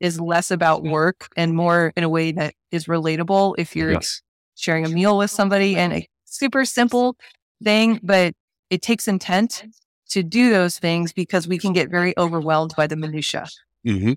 is 0.00 0.20
less 0.20 0.50
about 0.50 0.82
work 0.82 1.28
and 1.36 1.54
more 1.54 1.92
in 1.96 2.02
a 2.02 2.08
way 2.08 2.32
that 2.32 2.54
is 2.70 2.86
relatable 2.86 3.54
if 3.58 3.76
you're 3.76 3.92
yes. 3.92 4.22
sharing 4.56 4.84
a 4.84 4.88
meal 4.88 5.16
with 5.18 5.30
somebody 5.30 5.76
and 5.76 5.92
a 5.92 6.08
super 6.24 6.64
simple 6.64 7.16
thing 7.62 8.00
but 8.02 8.34
it 8.70 8.82
takes 8.82 9.06
intent 9.06 9.64
to 10.08 10.22
do 10.22 10.50
those 10.50 10.78
things 10.78 11.12
because 11.12 11.46
we 11.46 11.58
can 11.58 11.72
get 11.72 11.90
very 11.90 12.14
overwhelmed 12.18 12.74
by 12.76 12.86
the 12.86 12.96
minutia 12.96 13.46
mm-hmm. 13.86 14.12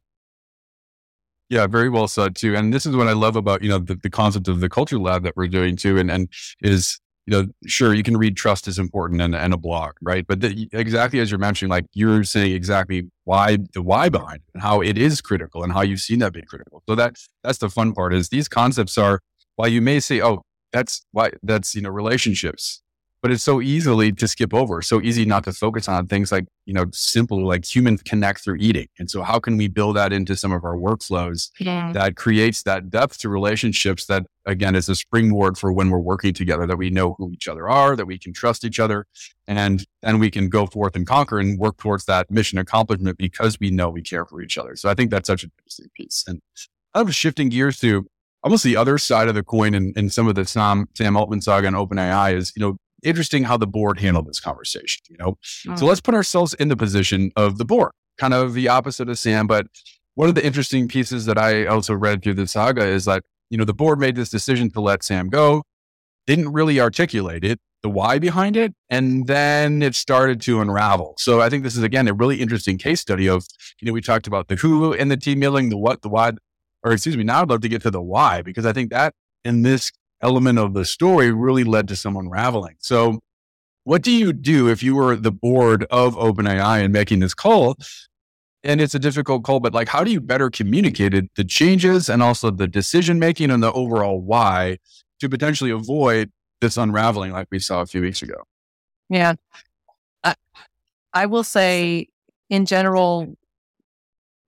Yeah, 1.50 1.68
very 1.68 1.90
well 1.90 2.08
said 2.08 2.36
too. 2.36 2.56
And 2.56 2.74
this 2.74 2.88
is 2.88 2.96
what 2.96 3.08
I 3.08 3.14
love 3.14 3.36
about, 3.36 3.62
you 3.62 3.70
know, 3.70 3.78
the, 3.78 3.94
the 3.94 4.10
concept 4.10 4.48
of 4.48 4.60
the 4.60 4.70
culture 4.70 4.98
lab 4.98 5.22
that 5.22 5.36
we're 5.36 5.48
doing 5.48 5.76
too. 5.76 6.00
And, 6.00 6.10
and 6.10 6.28
is, 6.64 7.00
you 7.26 7.32
know, 7.32 7.48
sure, 7.66 7.94
you 7.94 8.04
can 8.04 8.18
read 8.18 8.36
trust 8.36 8.68
is 8.68 8.78
important 8.78 9.22
and, 9.22 9.36
and 9.36 9.54
a 9.54 9.58
blog, 9.58 9.94
right? 10.02 10.28
But 10.28 10.42
the, 10.42 10.68
exactly 10.74 11.20
as 11.20 11.32
you're 11.32 11.40
mentioning, 11.40 11.70
like 11.70 11.86
you're 11.94 12.24
saying 12.24 12.52
exactly 12.54 13.10
why 13.24 13.58
the 13.74 13.82
why 13.82 14.10
behind 14.10 14.38
it 14.38 14.52
and 14.54 14.62
how 14.62 14.82
it 14.82 14.98
is 14.98 15.22
critical 15.22 15.64
and 15.64 15.72
how 15.72 15.82
you've 15.82 16.02
seen 16.02 16.20
that 16.20 16.34
be 16.34 16.42
critical. 16.42 16.84
So 16.88 16.96
that 16.96 17.16
that's 17.44 17.60
the 17.60 17.70
fun 17.70 17.94
part 17.94 18.14
is 18.14 18.30
these 18.30 18.48
concepts 18.48 18.98
are 18.98 19.22
while 19.56 19.70
you 19.70 19.82
may 19.82 20.00
say, 20.00 20.22
oh, 20.22 20.42
that's 20.72 21.06
why 21.12 21.32
that's, 21.44 21.76
you 21.76 21.82
know, 21.82 21.90
relationships 21.90 22.83
but 23.24 23.32
it's 23.32 23.42
so 23.42 23.62
easily 23.62 24.12
to 24.12 24.28
skip 24.28 24.54
over, 24.54 24.82
so 24.82 25.02
easy 25.02 25.24
not 25.24 25.46
to 25.46 25.54
focus 25.54 25.88
on 25.88 26.08
things 26.08 26.30
like, 26.30 26.46
you 26.66 26.74
know, 26.74 26.84
simple, 26.92 27.48
like 27.48 27.64
humans 27.74 28.04
connect 28.04 28.44
through 28.44 28.58
eating. 28.60 28.88
And 29.00 29.10
so 29.10 29.22
how 29.24 29.40
can 29.40 29.56
we 29.56 29.70
build 29.70 29.96
that 29.96 30.12
into 30.12 30.36
some 30.36 30.52
of 30.52 30.66
our 30.66 30.76
workflows 30.76 31.50
yeah. 31.58 31.94
that 31.94 32.18
creates 32.18 32.64
that 32.64 32.90
depth 32.90 33.20
to 33.20 33.30
relationships 33.30 34.08
that 34.08 34.26
again 34.46 34.76
is 34.76 34.90
a 34.90 34.96
springboard 34.96 35.58
for 35.58 35.72
when 35.72 35.90
we're 35.90 36.00
working 36.00 36.34
together, 36.34 36.68
that 36.68 36.78
we 36.78 36.90
know 36.90 37.16
who 37.18 37.32
each 37.32 37.48
other 37.48 37.70
are, 37.70 37.96
that 37.96 38.06
we 38.06 38.20
can 38.20 38.34
trust 38.34 38.66
each 38.66 38.78
other, 38.78 39.06
and 39.48 39.86
then 40.02 40.20
we 40.20 40.30
can 40.30 40.50
go 40.50 40.66
forth 40.66 40.94
and 40.94 41.08
conquer 41.08 41.40
and 41.40 41.58
work 41.58 41.78
towards 41.78 42.04
that 42.04 42.30
mission 42.30 42.60
accomplishment 42.60 43.18
because 43.18 43.58
we 43.58 43.72
know 43.72 43.90
we 43.90 44.02
care 44.02 44.26
for 44.26 44.42
each 44.42 44.58
other. 44.58 44.76
So 44.76 44.90
I 44.90 44.96
think 44.96 45.12
that's 45.12 45.28
such 45.28 45.46
an 45.46 45.52
interesting 45.60 45.88
piece. 45.96 46.26
And 46.28 46.42
I'm 46.94 47.10
shifting 47.10 47.48
gears 47.48 47.80
to 47.80 48.06
almost 48.44 48.66
the 48.66 48.76
other 48.76 48.98
side 48.98 49.30
of 49.30 49.36
the 49.36 49.44
coin 49.44 49.74
in, 49.74 49.94
in 49.96 50.10
some 50.10 50.28
of 50.28 50.36
the 50.36 50.44
Sam, 50.44 50.88
Sam 50.96 51.16
Altman 51.16 51.40
saga 51.40 51.68
and 51.68 51.76
OpenAI 51.78 52.36
is, 52.36 52.52
you 52.56 52.60
know, 52.60 52.76
interesting 53.04 53.44
how 53.44 53.58
the 53.58 53.68
board 53.68 54.00
handled 54.00 54.28
this 54.28 54.40
conversation, 54.40 55.02
you 55.10 55.18
know? 55.18 55.32
Mm-hmm. 55.32 55.76
So 55.76 55.86
let's 55.86 56.02
put 56.02 56.16
ourselves 56.16 56.54
in 56.56 56.68
the 56.68 56.78
position 56.78 57.32
of 57.36 57.58
the 57.58 57.66
board, 57.66 57.92
kind 58.18 58.34
of 58.34 58.54
the 58.54 58.68
opposite 58.70 59.10
of 59.10 59.20
Sam. 59.20 59.48
But 59.48 59.68
one 60.16 60.30
of 60.30 60.36
the 60.36 60.46
interesting 60.46 60.88
pieces 60.88 61.26
that 61.26 61.38
I 61.38 61.66
also 61.66 61.94
read 61.94 62.24
through 62.24 62.36
the 62.36 62.48
saga 62.48 62.86
is 62.86 63.06
that, 63.06 63.24
you 63.50 63.58
know, 63.58 63.66
the 63.66 63.74
board 63.74 64.00
made 64.00 64.16
this 64.16 64.30
decision 64.30 64.70
to 64.72 64.82
let 64.82 65.04
Sam 65.04 65.30
go, 65.30 65.64
didn't 66.26 66.54
really 66.54 66.80
articulate 66.80 67.44
it, 67.44 67.60
the 67.82 67.90
why 67.90 68.18
behind 68.18 68.56
it, 68.56 68.74
and 68.90 69.28
then 69.28 69.82
it 69.82 69.94
started 69.94 70.40
to 70.42 70.62
unravel. 70.62 71.16
So 71.18 71.42
I 71.42 71.50
think 71.50 71.64
this 71.64 71.76
is, 71.76 71.84
again, 71.84 72.08
a 72.08 72.14
really 72.14 72.42
interesting 72.42 72.78
case 72.78 73.02
study 73.02 73.28
of, 73.28 73.46
you 73.82 73.86
know, 73.86 73.92
we 73.92 74.02
talked 74.02 74.26
about 74.26 74.48
the 74.48 74.56
who 74.56 74.94
in 74.94 75.10
the 75.10 75.18
team 75.18 75.42
building, 75.42 75.70
the 75.70 75.78
what, 75.78 76.02
the 76.02 76.10
why, 76.10 76.32
or 76.84 76.94
excuse 76.94 77.18
me, 77.18 77.24
now 77.24 77.42
I'd 77.42 77.50
love 77.50 77.62
to 77.62 77.70
get 77.70 77.82
to 77.82 77.92
the 77.92 78.02
why, 78.02 78.42
because 78.42 78.66
I 78.66 78.72
think 78.72 78.90
that 78.92 79.14
in 79.44 79.64
this 79.64 79.92
element 80.24 80.58
of 80.58 80.74
the 80.74 80.86
story 80.86 81.32
really 81.32 81.64
led 81.64 81.88
to 81.90 81.96
some 81.96 82.16
unraveling. 82.16 82.76
So, 82.80 83.20
what 83.84 84.02
do 84.02 84.12
you 84.12 84.32
do 84.32 84.70
if 84.70 84.82
you 84.82 84.96
were 84.96 85.16
the 85.16 85.32
board 85.32 85.86
of 85.92 86.16
OpenAI 86.16 86.84
and 86.84 86.94
making 86.94 87.20
this 87.20 87.34
call? 87.34 87.76
And 88.64 88.80
it's 88.80 88.96
a 88.96 89.00
difficult 89.00 89.44
call, 89.44 89.60
but 89.60 89.74
like, 89.74 89.90
how 89.90 90.06
do 90.06 90.12
you 90.12 90.22
better 90.22 90.50
communicate 90.50 91.14
it, 91.14 91.26
the 91.36 91.44
changes 91.44 92.10
and 92.10 92.24
also 92.24 92.50
the 92.50 92.68
decision 92.68 93.20
making 93.20 93.52
and 93.52 93.62
the 93.62 93.74
overall 93.74 94.22
why 94.22 94.78
to 95.20 95.28
potentially 95.28 95.70
avoid 95.70 96.32
this 96.62 96.78
unraveling 96.78 97.34
like 97.34 97.48
we 97.52 97.60
saw 97.60 97.82
a 97.82 97.86
few 97.86 98.00
weeks 98.02 98.22
ago? 98.22 98.36
Yeah. 99.10 99.34
I, 100.24 100.36
I 101.14 101.26
will 101.26 101.44
say, 101.44 102.08
in 102.50 102.66
general, 102.66 103.36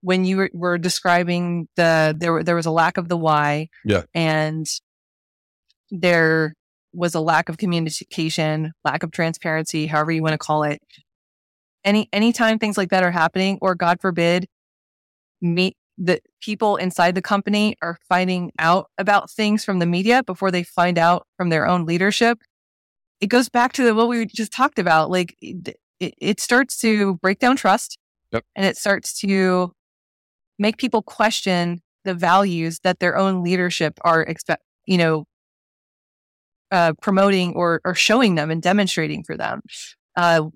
when 0.06 0.24
you 0.24 0.50
were, 0.54 0.78
describing 0.78 1.68
the 1.76 2.16
there 2.18 2.44
there 2.44 2.56
was 2.56 2.68
a 2.68 2.72
lack 2.72 2.98
of 2.98 3.10
the 3.10 3.18
why, 3.18 3.70
yeah, 3.84 4.04
and 4.14 4.68
there 5.92 6.54
was 6.94 7.14
a 7.14 7.20
lack 7.20 7.50
of 7.50 7.58
communication, 7.58 8.72
lack 8.84 9.04
of 9.04 9.12
transparency, 9.12 9.88
however 9.88 10.12
you 10.12 10.22
want 10.22 10.34
to 10.34 10.38
call 10.38 10.64
it. 10.64 10.80
Any 11.84 12.10
anytime 12.12 12.58
things 12.58 12.78
like 12.78 12.90
that 12.90 13.04
are 13.04 13.12
happening, 13.12 13.60
or 13.62 13.76
God 13.76 14.00
forbid, 14.02 14.48
me 15.42 15.74
the 15.98 16.20
people 16.42 16.76
inside 16.78 17.16
the 17.16 17.22
company 17.22 17.76
are 17.82 17.98
finding 18.10 18.52
out 18.60 18.90
about 18.98 19.32
things 19.32 19.64
from 19.64 19.80
the 19.80 19.86
media 19.86 20.24
before 20.24 20.52
they 20.52 20.64
find 20.64 20.98
out 20.98 21.26
from 21.38 21.50
their 21.50 21.68
own 21.68 21.86
leadership. 21.86 22.40
It 23.22 23.28
goes 23.28 23.48
back 23.48 23.72
to 23.74 23.84
the, 23.84 23.96
what 23.96 24.10
we 24.10 24.26
just 24.26 24.52
talked 24.52 24.78
about. 24.78 25.10
Like 25.10 25.36
it, 25.42 25.78
it 26.00 26.40
starts 26.40 26.78
to 26.82 27.16
break 27.16 27.40
down 27.40 27.56
trust 27.56 27.98
yep. 28.32 28.44
and 28.56 28.66
it 28.66 28.78
starts 28.78 29.18
to 29.22 29.72
make 30.60 30.78
people 30.78 31.02
question 31.02 31.82
the 32.04 32.14
values 32.14 32.80
that 32.84 33.00
their 33.00 33.18
own 33.18 33.44
leadership 33.44 33.98
are 34.04 34.22
expect, 34.22 34.64
you 34.86 34.98
know, 34.98 35.26
uh, 36.76 36.94
promoting 37.02 37.54
or, 37.54 37.80
or 37.86 37.96
showing 37.96 38.36
them 38.36 38.52
and 38.52 38.62
demonstrating 38.62 39.24
for 39.24 39.38
them. 39.38 39.62
Uh, 40.18 40.50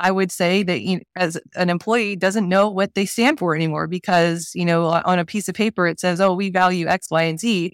I 0.00 0.10
would 0.10 0.30
say 0.30 0.62
that 0.62 0.82
you 0.82 0.98
know, 0.98 1.02
as 1.16 1.40
an 1.56 1.70
employee 1.70 2.14
doesn't 2.14 2.48
know 2.48 2.68
what 2.68 2.94
they 2.94 3.06
stand 3.06 3.38
for 3.38 3.56
anymore 3.56 3.86
because, 3.86 4.52
you 4.54 4.66
know, 4.66 4.84
on 4.84 5.18
a 5.18 5.24
piece 5.24 5.48
of 5.48 5.54
paper, 5.54 5.86
it 5.86 5.98
says, 5.98 6.20
oh, 6.20 6.34
we 6.34 6.50
value 6.50 6.86
X, 6.86 7.10
Y, 7.10 7.22
and 7.22 7.40
Z, 7.40 7.72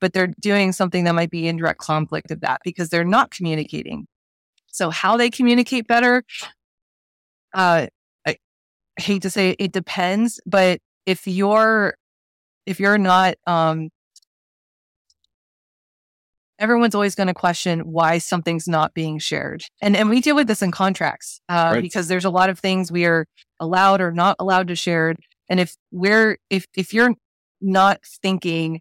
but 0.00 0.14
they're 0.14 0.32
doing 0.40 0.72
something 0.72 1.04
that 1.04 1.14
might 1.14 1.30
be 1.30 1.46
in 1.46 1.58
direct 1.58 1.80
conflict 1.80 2.30
of 2.30 2.40
that 2.40 2.60
because 2.64 2.88
they're 2.88 3.04
not 3.04 3.30
communicating. 3.30 4.06
So 4.68 4.88
how 4.88 5.18
they 5.18 5.30
communicate 5.30 5.86
better, 5.86 6.24
uh, 7.54 7.88
I 8.26 8.36
hate 8.98 9.22
to 9.22 9.30
say 9.30 9.50
it, 9.50 9.56
it 9.58 9.72
depends, 9.72 10.40
but 10.46 10.80
if 11.04 11.26
you're, 11.26 11.94
if 12.66 12.80
you're 12.80 12.98
not, 12.98 13.34
um, 13.46 13.90
everyone's 16.60 16.94
always 16.94 17.14
going 17.14 17.26
to 17.26 17.34
question 17.34 17.80
why 17.80 18.18
something's 18.18 18.68
not 18.68 18.94
being 18.94 19.18
shared. 19.18 19.64
And 19.80 19.96
and 19.96 20.10
we 20.10 20.20
deal 20.20 20.36
with 20.36 20.46
this 20.46 20.62
in 20.62 20.70
contracts 20.70 21.40
uh, 21.48 21.70
right. 21.74 21.82
because 21.82 22.06
there's 22.06 22.24
a 22.24 22.30
lot 22.30 22.50
of 22.50 22.58
things 22.58 22.92
we 22.92 23.06
are 23.06 23.26
allowed 23.58 24.00
or 24.00 24.12
not 24.12 24.36
allowed 24.38 24.68
to 24.68 24.76
share. 24.76 25.16
And 25.48 25.58
if 25.58 25.74
we're 25.90 26.38
if 26.50 26.66
if 26.76 26.94
you're 26.94 27.14
not 27.60 28.00
thinking, 28.22 28.80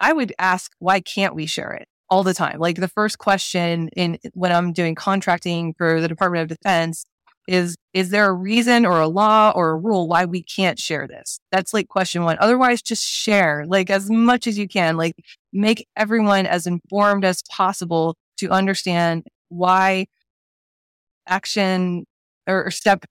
I 0.00 0.12
would 0.12 0.32
ask 0.38 0.72
why 0.78 1.00
can't 1.00 1.34
we 1.34 1.46
share 1.46 1.72
it 1.72 1.86
all 2.10 2.24
the 2.24 2.34
time? 2.34 2.58
Like 2.58 2.76
the 2.76 2.88
first 2.88 3.18
question 3.18 3.88
in 3.88 4.18
when 4.32 4.50
I'm 4.50 4.72
doing 4.72 4.94
contracting 4.94 5.74
for 5.76 6.00
the 6.00 6.08
Department 6.08 6.50
of 6.50 6.58
Defense 6.58 7.04
is 7.48 7.76
is 7.94 8.10
there 8.10 8.28
a 8.28 8.32
reason 8.32 8.84
or 8.84 9.00
a 9.00 9.08
law 9.08 9.52
or 9.56 9.70
a 9.70 9.76
rule 9.76 10.06
why 10.06 10.26
we 10.26 10.42
can't 10.42 10.78
share 10.78 11.08
this? 11.08 11.40
That's 11.50 11.72
like 11.72 11.88
question 11.88 12.22
one. 12.22 12.36
Otherwise 12.40 12.82
just 12.82 13.04
share 13.04 13.64
like 13.66 13.88
as 13.90 14.10
much 14.10 14.46
as 14.46 14.58
you 14.58 14.68
can 14.68 14.96
like 14.98 15.14
make 15.52 15.88
everyone 15.96 16.46
as 16.46 16.66
informed 16.66 17.24
as 17.24 17.42
possible 17.50 18.16
to 18.36 18.50
understand 18.50 19.26
why 19.48 20.06
action 21.26 22.04
or 22.46 22.70
step 22.70 23.06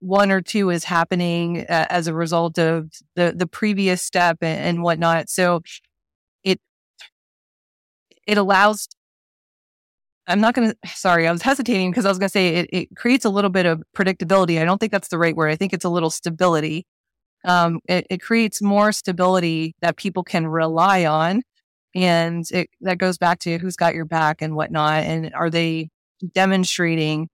one 0.00 0.30
or 0.30 0.40
two 0.40 0.70
is 0.70 0.84
happening 0.84 1.66
uh, 1.68 1.86
as 1.90 2.06
a 2.06 2.14
result 2.14 2.58
of 2.58 2.90
the 3.14 3.34
the 3.36 3.46
previous 3.46 4.02
step 4.02 4.38
and, 4.40 4.60
and 4.60 4.82
whatnot. 4.82 5.28
So 5.28 5.60
it 6.44 6.60
it 8.26 8.38
allows 8.38 8.88
I'm 10.26 10.40
not 10.40 10.54
going 10.54 10.70
to, 10.84 10.88
sorry, 10.88 11.26
I 11.26 11.32
was 11.32 11.42
hesitating 11.42 11.90
because 11.90 12.06
I 12.06 12.08
was 12.08 12.18
going 12.18 12.28
to 12.28 12.32
say 12.32 12.48
it, 12.56 12.68
it, 12.72 12.96
creates 12.96 13.24
a 13.24 13.30
little 13.30 13.50
bit 13.50 13.66
of 13.66 13.82
predictability. 13.96 14.60
I 14.60 14.64
don't 14.64 14.78
think 14.78 14.92
that's 14.92 15.08
the 15.08 15.18
right 15.18 15.36
word. 15.36 15.50
I 15.50 15.56
think 15.56 15.72
it's 15.72 15.84
a 15.84 15.90
little 15.90 16.10
stability. 16.10 16.86
Um, 17.44 17.80
it, 17.88 18.06
it, 18.08 18.22
creates 18.22 18.62
more 18.62 18.90
stability 18.90 19.74
that 19.82 19.96
people 19.96 20.24
can 20.24 20.46
rely 20.46 21.04
on. 21.04 21.42
And 21.94 22.44
it, 22.50 22.70
that 22.80 22.98
goes 22.98 23.18
back 23.18 23.38
to 23.40 23.58
who's 23.58 23.76
got 23.76 23.94
your 23.94 24.06
back 24.06 24.40
and 24.40 24.56
whatnot. 24.56 25.04
And 25.04 25.32
are 25.34 25.50
they 25.50 25.90
demonstrating 26.32 27.28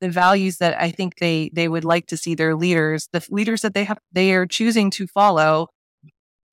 the 0.00 0.08
values 0.08 0.58
that 0.58 0.80
I 0.80 0.92
think 0.92 1.18
they, 1.18 1.50
they 1.52 1.68
would 1.68 1.84
like 1.84 2.06
to 2.06 2.16
see 2.16 2.34
their 2.34 2.54
leaders, 2.54 3.08
the 3.12 3.26
leaders 3.30 3.62
that 3.62 3.74
they 3.74 3.84
have, 3.84 3.98
they 4.12 4.32
are 4.32 4.46
choosing 4.46 4.90
to 4.92 5.06
follow, 5.08 5.68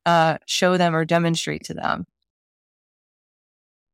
uh, 0.06 0.38
show 0.48 0.78
them 0.78 0.96
or 0.96 1.06
demonstrate 1.06 1.64
to 1.66 1.74
them. 1.74 2.06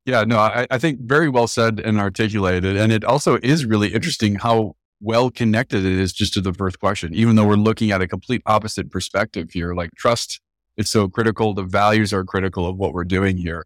Yeah, 0.05 0.23
no, 0.23 0.37
I, 0.37 0.67
I 0.69 0.77
think 0.77 0.99
very 1.01 1.29
well 1.29 1.47
said 1.47 1.79
and 1.79 1.97
articulated. 1.97 2.75
And 2.75 2.91
it 2.91 3.05
also 3.05 3.37
is 3.41 3.65
really 3.65 3.93
interesting 3.93 4.35
how 4.35 4.75
well 4.99 5.29
connected 5.29 5.85
it 5.85 5.93
is 5.93 6.11
just 6.11 6.33
to 6.33 6.41
the 6.41 6.53
first 6.53 6.79
question, 6.79 7.13
even 7.13 7.35
though 7.35 7.45
we're 7.45 7.55
looking 7.55 7.91
at 7.91 8.01
a 8.01 8.07
complete 8.07 8.41
opposite 8.45 8.91
perspective 8.91 9.51
here. 9.51 9.73
Like 9.73 9.91
trust 9.95 10.41
is 10.77 10.89
so 10.89 11.07
critical. 11.07 11.53
The 11.53 11.63
values 11.63 12.13
are 12.13 12.23
critical 12.25 12.67
of 12.67 12.77
what 12.77 12.93
we're 12.93 13.03
doing 13.05 13.37
here. 13.37 13.65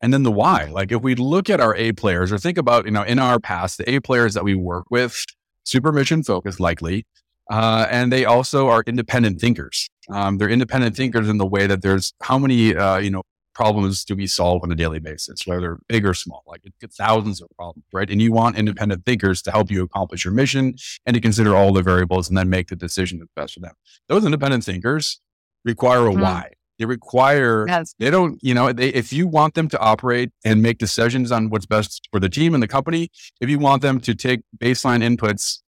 And 0.00 0.12
then 0.12 0.22
the 0.22 0.32
why. 0.32 0.64
Like 0.64 0.92
if 0.92 1.02
we 1.02 1.14
look 1.14 1.50
at 1.50 1.60
our 1.60 1.74
A 1.76 1.92
players 1.92 2.32
or 2.32 2.38
think 2.38 2.58
about, 2.58 2.84
you 2.84 2.90
know, 2.90 3.02
in 3.02 3.18
our 3.18 3.40
past, 3.40 3.78
the 3.78 3.90
A 3.90 4.00
players 4.00 4.34
that 4.34 4.44
we 4.44 4.54
work 4.54 4.86
with, 4.90 5.24
super 5.64 5.92
mission 5.92 6.22
focused 6.22 6.60
likely. 6.60 7.06
Uh, 7.50 7.86
and 7.90 8.12
they 8.12 8.24
also 8.24 8.68
are 8.68 8.82
independent 8.86 9.40
thinkers. 9.40 9.88
Um, 10.08 10.38
they're 10.38 10.48
independent 10.48 10.96
thinkers 10.96 11.28
in 11.28 11.38
the 11.38 11.46
way 11.46 11.66
that 11.66 11.82
there's 11.82 12.12
how 12.22 12.38
many, 12.38 12.74
uh, 12.74 12.98
you 12.98 13.10
know, 13.10 13.22
problems 13.54 14.04
do 14.04 14.16
we 14.16 14.26
solve 14.26 14.62
on 14.62 14.72
a 14.72 14.74
daily 14.74 14.98
basis, 14.98 15.46
whether 15.46 15.78
big 15.88 16.06
or 16.06 16.14
small? 16.14 16.42
Like 16.46 16.62
it's 16.80 16.96
thousands 16.96 17.40
of 17.40 17.48
problems, 17.56 17.84
right? 17.92 18.08
And 18.08 18.20
you 18.20 18.32
want 18.32 18.56
independent 18.56 19.04
thinkers 19.04 19.42
to 19.42 19.50
help 19.50 19.70
you 19.70 19.82
accomplish 19.82 20.24
your 20.24 20.34
mission 20.34 20.74
and 21.06 21.14
to 21.14 21.20
consider 21.20 21.54
all 21.54 21.72
the 21.72 21.82
variables 21.82 22.28
and 22.28 22.36
then 22.36 22.48
make 22.48 22.68
the 22.68 22.76
decision 22.76 23.18
that's 23.18 23.30
best 23.34 23.54
for 23.54 23.60
them. 23.60 23.74
Those 24.08 24.24
independent 24.24 24.64
thinkers 24.64 25.20
require 25.64 26.06
a 26.06 26.10
mm. 26.10 26.20
why. 26.20 26.50
They 26.78 26.86
require, 26.86 27.66
yes. 27.68 27.94
they 27.98 28.10
don't, 28.10 28.38
you 28.42 28.54
know, 28.54 28.72
they, 28.72 28.88
if 28.88 29.12
you 29.12 29.28
want 29.28 29.54
them 29.54 29.68
to 29.68 29.78
operate 29.78 30.30
and 30.44 30.62
make 30.62 30.78
decisions 30.78 31.30
on 31.30 31.50
what's 31.50 31.66
best 31.66 32.08
for 32.10 32.18
the 32.18 32.28
team 32.28 32.54
and 32.54 32.62
the 32.62 32.68
company, 32.68 33.10
if 33.40 33.48
you 33.48 33.58
want 33.58 33.82
them 33.82 34.00
to 34.00 34.14
take 34.14 34.40
baseline 34.58 35.02
inputs 35.02 35.62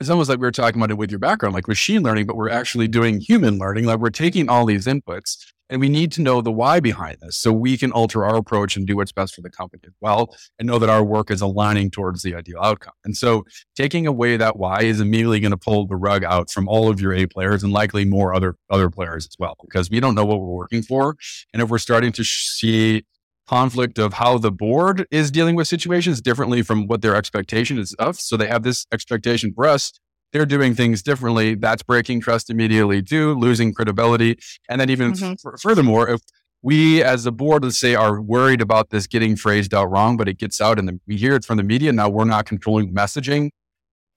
it's 0.00 0.10
almost 0.10 0.30
like 0.30 0.38
we 0.38 0.46
were 0.46 0.52
talking 0.52 0.80
about 0.80 0.92
it 0.92 0.94
with 0.94 1.10
your 1.10 1.18
background, 1.18 1.54
like 1.54 1.66
machine 1.66 2.02
learning, 2.02 2.26
but 2.26 2.36
we're 2.36 2.50
actually 2.50 2.86
doing 2.86 3.20
human 3.20 3.58
learning. 3.58 3.84
Like 3.84 3.98
we're 3.98 4.10
taking 4.10 4.48
all 4.48 4.64
these 4.64 4.86
inputs 4.86 5.44
and 5.70 5.80
we 5.80 5.88
need 5.88 6.12
to 6.12 6.22
know 6.22 6.40
the 6.40 6.52
why 6.52 6.80
behind 6.80 7.18
this 7.20 7.36
so 7.36 7.52
we 7.52 7.76
can 7.76 7.92
alter 7.92 8.24
our 8.24 8.36
approach 8.36 8.76
and 8.76 8.86
do 8.86 8.96
what's 8.96 9.12
best 9.12 9.34
for 9.34 9.40
the 9.40 9.50
company 9.50 9.82
as 9.86 9.92
well 10.00 10.34
and 10.58 10.66
know 10.66 10.78
that 10.78 10.88
our 10.88 11.04
work 11.04 11.30
is 11.30 11.40
aligning 11.40 11.90
towards 11.90 12.22
the 12.22 12.34
ideal 12.34 12.58
outcome. 12.62 12.94
And 13.04 13.16
so 13.16 13.44
taking 13.76 14.06
away 14.06 14.36
that 14.36 14.56
why 14.56 14.82
is 14.82 15.00
immediately 15.00 15.40
going 15.40 15.50
to 15.50 15.56
pull 15.56 15.86
the 15.86 15.96
rug 15.96 16.24
out 16.24 16.50
from 16.50 16.68
all 16.68 16.88
of 16.88 17.00
your 17.00 17.12
A 17.12 17.26
players 17.26 17.62
and 17.62 17.72
likely 17.72 18.04
more 18.04 18.34
other 18.34 18.56
other 18.70 18.90
players 18.90 19.26
as 19.26 19.36
well 19.38 19.56
because 19.62 19.90
we 19.90 20.00
don't 20.00 20.14
know 20.14 20.24
what 20.24 20.40
we're 20.40 20.46
working 20.46 20.82
for. 20.82 21.16
And 21.52 21.62
if 21.62 21.68
we're 21.68 21.78
starting 21.78 22.12
to 22.12 22.24
see 22.24 23.04
conflict 23.48 23.98
of 23.98 24.12
how 24.14 24.36
the 24.36 24.52
board 24.52 25.06
is 25.10 25.30
dealing 25.30 25.56
with 25.56 25.66
situations 25.66 26.20
differently 26.20 26.60
from 26.60 26.86
what 26.86 27.00
their 27.00 27.16
expectation 27.16 27.78
is 27.78 27.94
of. 27.94 28.20
So 28.20 28.36
they 28.36 28.46
have 28.46 28.62
this 28.62 28.86
expectation 28.92 29.54
for 29.54 29.66
us 29.66 29.92
they're 30.32 30.46
doing 30.46 30.74
things 30.74 31.02
differently. 31.02 31.54
That's 31.54 31.82
breaking 31.82 32.20
trust 32.20 32.50
immediately 32.50 33.02
too, 33.02 33.34
losing 33.34 33.72
credibility. 33.72 34.38
And 34.68 34.80
then 34.80 34.90
even 34.90 35.12
mm-hmm. 35.12 35.48
f- 35.48 35.60
furthermore, 35.60 36.08
if 36.08 36.20
we 36.62 37.02
as 37.02 37.24
a 37.26 37.32
board, 37.32 37.64
let's 37.64 37.78
say, 37.78 37.94
are 37.94 38.20
worried 38.20 38.60
about 38.60 38.90
this 38.90 39.06
getting 39.06 39.36
phrased 39.36 39.72
out 39.72 39.86
wrong, 39.86 40.16
but 40.16 40.28
it 40.28 40.38
gets 40.38 40.60
out 40.60 40.78
and 40.78 41.00
we 41.06 41.16
hear 41.16 41.34
it 41.34 41.44
from 41.44 41.56
the 41.56 41.62
media. 41.62 41.92
Now 41.92 42.08
we're 42.08 42.24
not 42.24 42.46
controlling 42.46 42.92
messaging. 42.92 43.50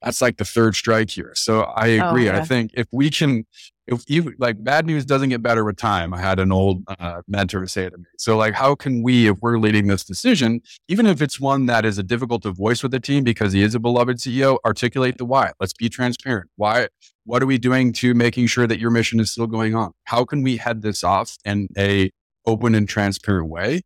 That's 0.02 0.20
like 0.20 0.36
the 0.36 0.44
third 0.44 0.74
strike 0.74 1.10
here. 1.10 1.32
So 1.34 1.62
I 1.62 1.98
oh, 1.98 2.08
agree. 2.08 2.28
Oh. 2.28 2.34
I 2.34 2.44
think 2.44 2.72
if 2.74 2.88
we 2.90 3.10
can 3.10 3.46
if 3.86 4.08
you 4.08 4.34
like 4.38 4.62
bad 4.62 4.86
news 4.86 5.04
doesn't 5.04 5.30
get 5.30 5.42
better 5.42 5.64
with 5.64 5.76
time. 5.76 6.14
I 6.14 6.20
had 6.20 6.38
an 6.38 6.52
old 6.52 6.84
uh, 6.86 7.22
mentor 7.26 7.66
say 7.66 7.90
to 7.90 7.98
me. 7.98 8.04
So 8.16 8.36
like, 8.36 8.54
how 8.54 8.74
can 8.74 9.02
we, 9.02 9.28
if 9.28 9.38
we're 9.40 9.58
leading 9.58 9.88
this 9.88 10.04
decision, 10.04 10.60
even 10.88 11.06
if 11.06 11.20
it's 11.20 11.40
one 11.40 11.66
that 11.66 11.84
is 11.84 11.98
a 11.98 12.02
difficult 12.02 12.42
to 12.42 12.52
voice 12.52 12.82
with 12.82 12.92
the 12.92 13.00
team 13.00 13.24
because 13.24 13.52
he 13.52 13.62
is 13.62 13.74
a 13.74 13.80
beloved 13.80 14.18
CEO, 14.18 14.58
articulate 14.64 15.18
the 15.18 15.24
why. 15.24 15.52
Let's 15.58 15.72
be 15.72 15.88
transparent. 15.88 16.50
Why? 16.56 16.88
What 17.24 17.42
are 17.42 17.46
we 17.46 17.58
doing 17.58 17.92
to 17.94 18.14
making 18.14 18.46
sure 18.46 18.66
that 18.66 18.78
your 18.78 18.90
mission 18.90 19.20
is 19.20 19.30
still 19.32 19.46
going 19.46 19.74
on? 19.74 19.92
How 20.04 20.24
can 20.24 20.42
we 20.42 20.56
head 20.56 20.82
this 20.82 21.02
off 21.04 21.36
in 21.44 21.68
a 21.76 22.10
open 22.46 22.74
and 22.74 22.88
transparent 22.88 23.48
way? 23.48 23.82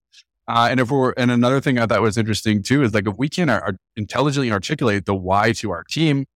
Uh, 0.48 0.68
and 0.70 0.78
if 0.78 0.90
we're, 0.90 1.12
and 1.16 1.30
another 1.30 1.61
thing 1.61 1.78
I 1.78 1.87
thought 1.87 2.00
was 2.02 2.16
interesting 2.16 2.62
too 2.62 2.82
is 2.82 2.94
like 2.94 3.09
if 3.09 3.16
we 3.18 3.28
can 3.28 3.50
ar- 3.50 3.76
intelligently 3.96 4.52
articulate 4.52 5.04
the 5.04 5.14
why 5.14 5.52
to 5.52 5.70
our 5.70 5.82
team, 5.85 6.26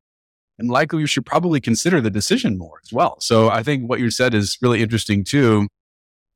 and 0.61 0.71
likely 0.71 1.01
you 1.01 1.07
should 1.07 1.25
probably 1.25 1.61
consider 1.61 2.01
the 2.01 2.11
decision 2.11 2.59
more 2.59 2.81
as 2.85 2.93
well. 2.93 3.19
So 3.21 3.49
I 3.49 3.63
think 3.63 3.89
what 3.89 3.99
you 3.99 4.11
said 4.11 4.35
is 4.35 4.59
really 4.61 4.83
interesting 4.83 5.25
too. 5.25 5.67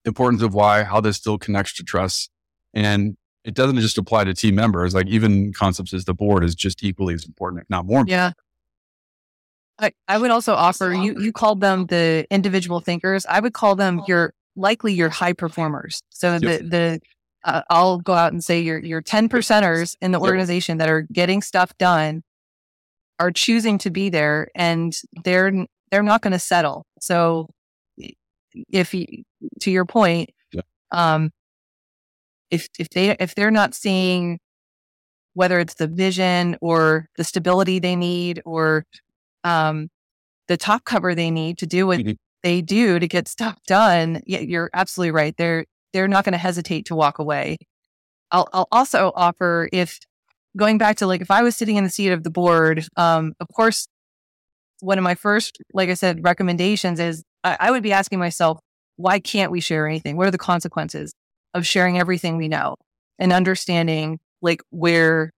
The 0.04 0.08
importance 0.08 0.42
of 0.42 0.54
why, 0.54 0.82
how 0.82 1.00
this 1.00 1.18
still 1.18 1.38
connects 1.38 1.74
to 1.74 1.84
trust. 1.84 2.30
And 2.72 3.16
it 3.44 3.54
doesn't 3.54 3.78
just 3.78 3.98
apply 3.98 4.24
to 4.24 4.34
team 4.34 4.54
members, 4.54 4.94
like 4.94 5.06
even 5.06 5.52
concepts 5.52 5.92
as 5.92 6.06
the 6.06 6.14
board 6.14 6.42
is 6.42 6.54
just 6.54 6.82
equally 6.82 7.12
as 7.14 7.26
important, 7.26 7.62
if 7.62 7.70
not 7.70 7.84
more. 7.84 8.04
Yeah. 8.06 8.32
I, 9.78 9.92
I 10.08 10.18
would 10.18 10.30
also 10.30 10.54
offer 10.54 10.92
you 10.92 11.20
you 11.20 11.32
called 11.32 11.60
them 11.60 11.86
the 11.86 12.26
individual 12.30 12.80
thinkers. 12.80 13.26
I 13.26 13.40
would 13.40 13.52
call 13.52 13.74
them 13.74 14.02
your 14.06 14.32
likely 14.56 14.94
your 14.94 15.10
high 15.10 15.32
performers. 15.32 16.00
So 16.10 16.32
yep. 16.32 16.40
the 16.40 16.68
the 16.68 17.00
uh, 17.44 17.62
I'll 17.68 17.98
go 17.98 18.14
out 18.14 18.32
and 18.32 18.42
say 18.42 18.60
your 18.60 18.78
your 18.78 19.02
10 19.02 19.28
percenters 19.28 19.96
in 20.00 20.12
the 20.12 20.20
organization 20.20 20.78
yep. 20.78 20.86
that 20.86 20.92
are 20.92 21.02
getting 21.12 21.42
stuff 21.42 21.76
done 21.76 22.22
are 23.18 23.30
choosing 23.30 23.78
to 23.78 23.90
be 23.90 24.08
there 24.08 24.48
and 24.54 24.94
they're 25.24 25.66
they're 25.90 26.02
not 26.02 26.22
going 26.22 26.32
to 26.32 26.38
settle. 26.38 26.84
So 27.00 27.48
if 28.68 28.94
you, 28.94 29.06
to 29.60 29.70
your 29.70 29.84
point, 29.84 30.30
yeah. 30.52 30.62
um, 30.90 31.30
if 32.50 32.68
if 32.78 32.88
they 32.90 33.10
if 33.18 33.34
they're 33.34 33.50
not 33.50 33.74
seeing 33.74 34.38
whether 35.34 35.58
it's 35.58 35.74
the 35.74 35.88
vision 35.88 36.56
or 36.60 37.06
the 37.16 37.24
stability 37.24 37.78
they 37.78 37.96
need 37.96 38.40
or 38.44 38.84
um, 39.42 39.88
the 40.48 40.56
top 40.56 40.84
cover 40.84 41.14
they 41.14 41.30
need 41.30 41.58
to 41.58 41.66
do 41.66 41.86
what 41.86 41.98
mm-hmm. 41.98 42.12
they 42.42 42.62
do 42.62 42.98
to 42.98 43.08
get 43.08 43.28
stuff 43.28 43.58
done, 43.66 44.20
yeah, 44.26 44.40
you're 44.40 44.70
absolutely 44.74 45.10
right. 45.10 45.34
They're 45.36 45.66
they're 45.92 46.08
not 46.08 46.24
going 46.24 46.32
to 46.32 46.38
hesitate 46.38 46.86
to 46.86 46.94
walk 46.94 47.18
away. 47.18 47.58
I'll, 48.30 48.48
I'll 48.52 48.68
also 48.72 49.12
offer 49.14 49.68
if 49.72 50.00
going 50.56 50.78
back 50.78 50.96
to 50.96 51.06
like 51.06 51.20
if 51.20 51.30
I 51.30 51.42
was 51.42 51.56
sitting 51.56 51.76
in 51.76 51.84
the 51.84 51.90
seat 51.90 52.10
of 52.10 52.22
the 52.22 52.30
board, 52.30 52.86
um, 52.96 53.34
of 53.40 53.48
course, 53.48 53.86
one 54.80 54.98
of 54.98 55.04
my 55.04 55.14
first, 55.14 55.58
like 55.72 55.88
I 55.88 55.94
said, 55.94 56.24
recommendations 56.24 57.00
is 57.00 57.24
I, 57.42 57.56
I 57.60 57.70
would 57.70 57.82
be 57.82 57.92
asking 57.92 58.18
myself, 58.18 58.58
why 58.96 59.18
can't 59.18 59.50
we 59.50 59.60
share 59.60 59.86
anything? 59.86 60.16
What 60.16 60.26
are 60.26 60.32
the 60.32 60.38
consequences 60.38 61.14
of 61.52 61.66
sharing 61.66 61.98
everything 61.98 62.36
we 62.36 62.48
know 62.48 62.76
and 63.18 63.32
understanding 63.32 64.18
like 64.42 64.62
where 64.70 65.32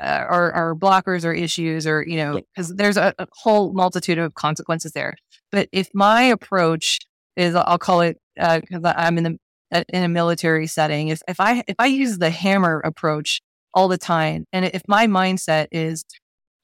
uh, 0.00 0.24
our, 0.28 0.52
our 0.52 0.74
blockers 0.74 1.24
or 1.24 1.32
issues 1.32 1.86
or, 1.86 2.04
you 2.06 2.16
know, 2.16 2.40
because 2.54 2.74
there's 2.74 2.96
a, 2.98 3.14
a, 3.18 3.26
whole 3.32 3.72
multitude 3.72 4.18
of 4.18 4.34
consequences 4.34 4.92
there. 4.92 5.14
But 5.50 5.68
if 5.72 5.88
my 5.94 6.22
approach 6.22 6.98
is, 7.34 7.54
I'll 7.54 7.78
call 7.78 8.02
it, 8.02 8.20
because 8.34 8.84
uh, 8.84 8.94
I'm 8.94 9.16
in 9.16 9.24
the, 9.24 9.84
in 9.88 10.04
a 10.04 10.08
military 10.08 10.66
setting, 10.66 11.08
if, 11.08 11.22
if 11.26 11.40
I, 11.40 11.64
if 11.66 11.76
I 11.78 11.86
use 11.86 12.18
the 12.18 12.30
hammer 12.30 12.80
approach 12.80 13.40
all 13.76 13.86
the 13.86 13.98
time, 13.98 14.46
and 14.52 14.64
if 14.64 14.82
my 14.88 15.06
mindset 15.06 15.68
is, 15.70 16.04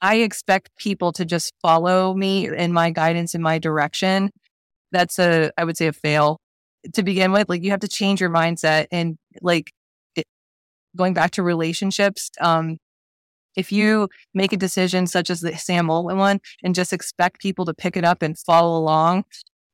I 0.01 0.17
expect 0.17 0.71
people 0.77 1.13
to 1.13 1.25
just 1.25 1.53
follow 1.63 2.13
me 2.15 2.49
in 2.49 2.73
my 2.73 2.91
guidance 2.91 3.37
in 3.37 3.43
my 3.43 3.61
direction, 3.61 4.31
that's 4.91 5.19
a, 5.21 5.53
I 5.57 5.65
would 5.65 5.77
say 5.77 5.87
a 5.87 5.93
fail 5.93 6.39
to 6.95 7.03
begin 7.05 7.31
with. 7.31 7.49
Like 7.49 7.63
you 7.63 7.71
have 7.71 7.81
to 7.81 7.89
change 7.89 8.21
your 8.21 8.31
mindset 8.31 8.87
and 8.91 9.17
like 9.43 9.71
it, 10.17 10.27
going 10.97 11.15
back 11.15 11.31
to 11.33 11.43
relationships. 11.45 12.31
Um, 12.41 12.79
if 13.55 13.71
you 13.71 14.09
make 14.35 14.53
a 14.53 14.57
decision 14.57 15.07
such 15.07 15.31
as 15.31 15.41
the 15.41 15.57
Sam 15.57 15.89
Altman 15.89 16.17
one 16.17 16.41
and 16.65 16.75
just 16.75 16.93
expect 16.93 17.41
people 17.41 17.65
to 17.67 17.75
pick 17.75 17.97
it 17.97 18.05
up 18.05 18.23
and 18.23 18.37
follow 18.39 18.77
along, 18.79 19.25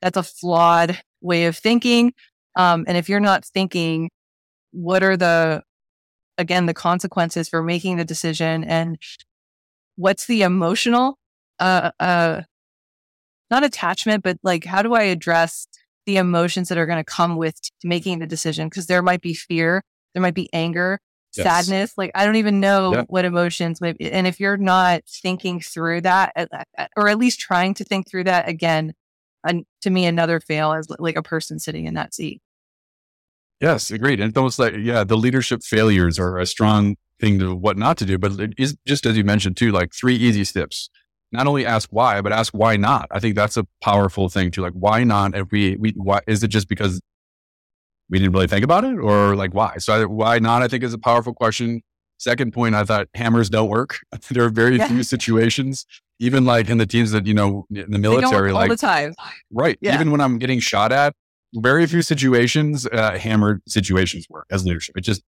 that's 0.02 0.18
a 0.18 0.22
flawed 0.22 1.00
way 1.20 1.46
of 1.46 1.56
thinking. 1.56 2.12
Um, 2.54 2.84
and 2.86 2.98
if 2.98 3.08
you're 3.08 3.20
not 3.20 3.44
thinking, 3.44 4.10
what 4.72 5.02
are 5.02 5.16
the, 5.16 5.62
again, 6.38 6.66
the 6.66 6.74
consequences 6.74 7.48
for 7.48 7.62
making 7.62 7.96
the 7.96 8.04
decision 8.04 8.64
and 8.64 8.96
what's 9.96 10.26
the 10.26 10.42
emotional, 10.42 11.18
uh, 11.58 11.90
uh, 11.98 12.42
not 13.50 13.64
attachment, 13.64 14.22
but 14.22 14.38
like, 14.42 14.64
how 14.64 14.80
do 14.82 14.94
I 14.94 15.02
address 15.02 15.66
the 16.06 16.16
emotions 16.16 16.68
that 16.68 16.78
are 16.78 16.86
going 16.86 16.98
to 16.98 17.04
come 17.04 17.36
with 17.36 17.58
making 17.82 18.20
the 18.20 18.26
decision? 18.26 18.68
Because 18.68 18.86
there 18.86 19.02
might 19.02 19.20
be 19.20 19.34
fear, 19.34 19.82
there 20.14 20.22
might 20.22 20.34
be 20.34 20.48
anger, 20.52 21.00
yes. 21.36 21.44
sadness. 21.44 21.98
Like, 21.98 22.12
I 22.14 22.24
don't 22.24 22.36
even 22.36 22.60
know 22.60 22.92
yeah. 22.92 23.04
what 23.08 23.24
emotions 23.24 23.80
might 23.80 23.98
be. 23.98 24.10
And 24.10 24.26
if 24.26 24.38
you're 24.38 24.56
not 24.56 25.02
thinking 25.06 25.60
through 25.60 26.02
that, 26.02 26.48
or 26.96 27.08
at 27.08 27.18
least 27.18 27.40
trying 27.40 27.74
to 27.74 27.84
think 27.84 28.08
through 28.08 28.24
that 28.24 28.48
again, 28.48 28.94
and 29.44 29.64
to 29.82 29.90
me, 29.90 30.06
another 30.06 30.40
fail 30.40 30.72
is 30.74 30.88
like 30.98 31.16
a 31.16 31.22
person 31.22 31.58
sitting 31.58 31.86
in 31.86 31.94
that 31.94 32.14
seat. 32.14 32.40
Yes, 33.60 33.90
agreed. 33.90 34.20
And 34.20 34.30
it's 34.30 34.38
almost 34.38 34.58
like, 34.58 34.74
yeah, 34.78 35.04
the 35.04 35.16
leadership 35.16 35.62
failures 35.64 36.18
are 36.18 36.38
a 36.38 36.46
strong 36.46 36.96
thing 37.20 37.38
to 37.40 37.54
what 37.54 37.76
not 37.76 37.96
to 37.98 38.04
do. 38.04 38.18
But 38.18 38.38
it 38.38 38.54
is 38.56 38.76
just 38.86 39.04
as 39.06 39.16
you 39.16 39.24
mentioned 39.24 39.56
too, 39.56 39.72
like 39.72 39.92
three 39.92 40.14
easy 40.16 40.44
steps 40.44 40.90
not 41.32 41.46
only 41.46 41.66
ask 41.66 41.88
why, 41.90 42.20
but 42.20 42.32
ask 42.32 42.52
why 42.54 42.76
not. 42.76 43.06
I 43.10 43.20
think 43.20 43.34
that's 43.34 43.56
a 43.56 43.66
powerful 43.82 44.28
thing 44.28 44.50
too. 44.50 44.62
Like, 44.62 44.72
why 44.72 45.04
not? 45.04 45.36
If 45.36 45.50
we, 45.50 45.76
we, 45.76 45.92
why 45.96 46.20
is 46.26 46.42
it 46.42 46.48
just 46.48 46.68
because 46.68 47.00
we 48.08 48.18
didn't 48.18 48.32
really 48.32 48.46
think 48.46 48.64
about 48.64 48.84
it 48.84 48.98
or 48.98 49.36
like 49.36 49.52
why? 49.54 49.76
So 49.78 49.92
I, 49.92 50.04
why 50.06 50.38
not? 50.38 50.62
I 50.62 50.68
think 50.68 50.82
is 50.82 50.94
a 50.94 50.98
powerful 50.98 51.34
question. 51.34 51.82
Second 52.18 52.52
point, 52.52 52.74
I 52.74 52.84
thought 52.84 53.08
hammers 53.14 53.50
don't 53.50 53.68
work. 53.68 54.00
there 54.30 54.44
are 54.44 54.50
very 54.50 54.78
yeah. 54.78 54.88
few 54.88 55.02
situations, 55.02 55.86
even 56.18 56.44
like 56.44 56.68
in 56.68 56.78
the 56.78 56.86
teams 56.86 57.10
that, 57.12 57.26
you 57.26 57.34
know, 57.34 57.66
in 57.70 57.90
the 57.90 57.98
military, 57.98 58.52
like 58.52 58.70
all 58.70 58.76
the 58.76 58.80
time. 58.80 59.14
Right. 59.50 59.78
Yeah. 59.80 59.94
Even 59.94 60.10
when 60.10 60.20
I'm 60.20 60.38
getting 60.38 60.60
shot 60.60 60.92
at, 60.92 61.14
very 61.54 61.86
few 61.86 62.02
situations, 62.02 62.86
uh, 62.86 63.18
hammered 63.18 63.62
situations 63.66 64.26
work 64.28 64.46
as 64.50 64.64
leadership. 64.64 64.96
It 64.96 65.02
just, 65.02 65.22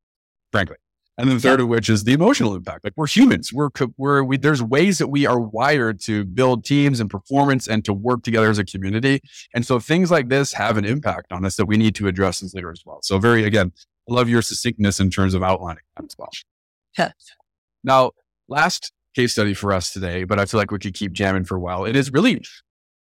frankly, 0.53 0.77
and 1.21 1.29
then 1.29 1.37
the 1.37 1.43
third 1.43 1.61
yeah. 1.61 1.65
of 1.65 1.69
which 1.69 1.91
is 1.91 2.05
the 2.05 2.15
emotional 2.15 2.55
impact. 2.55 2.83
Like 2.83 2.95
we're 2.97 3.07
humans. 3.07 3.53
We're, 3.53 3.69
we're, 3.99 4.23
we, 4.25 4.39
there's 4.39 4.63
ways 4.63 4.97
that 4.99 5.09
we 5.09 5.27
are 5.27 5.39
wired 5.39 6.01
to 6.03 6.25
build 6.25 6.65
teams 6.65 6.99
and 6.99 7.11
performance 7.11 7.69
and 7.69 7.85
to 7.85 7.93
work 7.93 8.23
together 8.23 8.49
as 8.49 8.59
a 8.59 8.65
community. 8.65 9.21
And 9.55 9.67
so 9.67 9.79
things 9.79 10.11
like 10.11 10.31
this 10.31 10.55
have 10.55 10.79
an 10.79 10.87
impact 10.87 11.31
on 11.31 11.45
us 11.45 11.57
that 11.57 11.67
we 11.67 11.77
need 11.77 11.95
to 11.97 12.09
address 12.09 12.43
as 12.43 12.55
leaders 12.55 12.81
as 12.81 12.87
well. 12.87 13.01
So 13.03 13.19
very, 13.19 13.45
again, 13.45 13.73
I 14.09 14.15
love 14.15 14.31
your 14.31 14.41
succinctness 14.41 14.99
in 14.99 15.11
terms 15.11 15.35
of 15.35 15.43
outlining 15.43 15.83
that 15.97 16.05
as 16.05 16.17
well. 16.19 16.31
Yeah. 16.97 17.13
Now, 17.85 18.13
last 18.49 18.91
case 19.15 19.33
study 19.33 19.53
for 19.53 19.75
us 19.75 19.93
today, 19.93 20.25
but 20.25 20.41
I 20.41 20.47
feel 20.47 20.59
like 20.59 20.71
we 20.71 20.79
could 20.79 20.95
keep 20.95 21.13
jamming 21.13 21.45
for 21.45 21.57
a 21.57 21.61
while. 21.61 21.85
It 21.85 21.97
is 21.97 22.11
really 22.13 22.43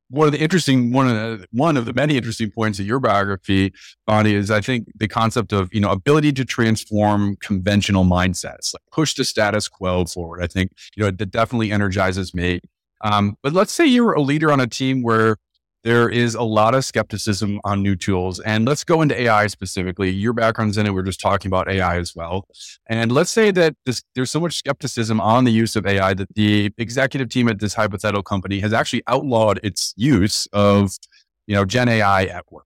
one 0.09 0.27
of 0.27 0.33
the 0.33 0.39
interesting 0.39 0.91
one 0.91 1.07
of 1.07 1.39
the, 1.39 1.47
one 1.51 1.77
of 1.77 1.85
the 1.85 1.93
many 1.93 2.17
interesting 2.17 2.51
points 2.51 2.79
of 2.79 2.85
your 2.85 2.99
biography, 2.99 3.73
Bonnie, 4.05 4.33
is 4.33 4.51
I 4.51 4.61
think 4.61 4.87
the 4.95 5.07
concept 5.07 5.51
of 5.51 5.73
you 5.73 5.81
know 5.81 5.89
ability 5.89 6.31
to 6.33 6.45
transform 6.45 7.37
conventional 7.37 8.03
mindsets, 8.03 8.73
like 8.73 8.83
push 8.91 9.13
the 9.13 9.25
status 9.25 9.67
quo 9.67 10.05
forward. 10.05 10.43
I 10.43 10.47
think 10.47 10.71
you 10.95 11.03
know 11.03 11.11
that 11.11 11.31
definitely 11.31 11.71
energizes 11.71 12.33
me. 12.33 12.61
Um, 13.01 13.37
but 13.43 13.53
let's 13.53 13.71
say 13.71 13.85
you're 13.85 14.13
a 14.13 14.21
leader 14.21 14.51
on 14.51 14.59
a 14.59 14.67
team 14.67 15.03
where 15.03 15.37
there 15.85 16.09
is 16.09 16.33
a 16.33 16.41
lot 16.41 16.73
of 16.73 16.83
skepticism 16.83 17.61
on 17.63 17.83
new 17.83 17.95
tools. 17.95 18.39
And 18.39 18.67
let's 18.67 18.83
go 18.83 19.03
into 19.03 19.17
AI 19.21 19.45
specifically. 19.45 20.09
Your 20.09 20.33
background's 20.33 20.79
in 20.79 20.87
it. 20.87 20.93
We're 20.95 21.03
just 21.03 21.21
talking 21.21 21.47
about 21.47 21.69
AI 21.69 21.97
as 21.99 22.15
well. 22.15 22.47
And 22.87 23.11
let's 23.11 23.29
say 23.29 23.51
that 23.51 23.75
this, 23.85 24.01
there's 24.15 24.31
so 24.31 24.39
much 24.39 24.57
skepticism 24.57 25.21
on 25.21 25.43
the 25.43 25.51
use 25.51 25.75
of 25.75 25.85
AI 25.85 26.15
that 26.15 26.33
the 26.33 26.73
executive 26.79 27.29
team 27.29 27.47
at 27.47 27.59
this 27.59 27.75
hypothetical 27.75 28.23
company 28.23 28.59
has 28.61 28.73
actually 28.73 29.03
outlawed 29.05 29.59
its 29.61 29.93
use 29.95 30.47
of, 30.53 30.97
you 31.45 31.53
know, 31.53 31.65
Gen 31.65 31.87
AI 31.87 32.23
at 32.23 32.51
work. 32.51 32.65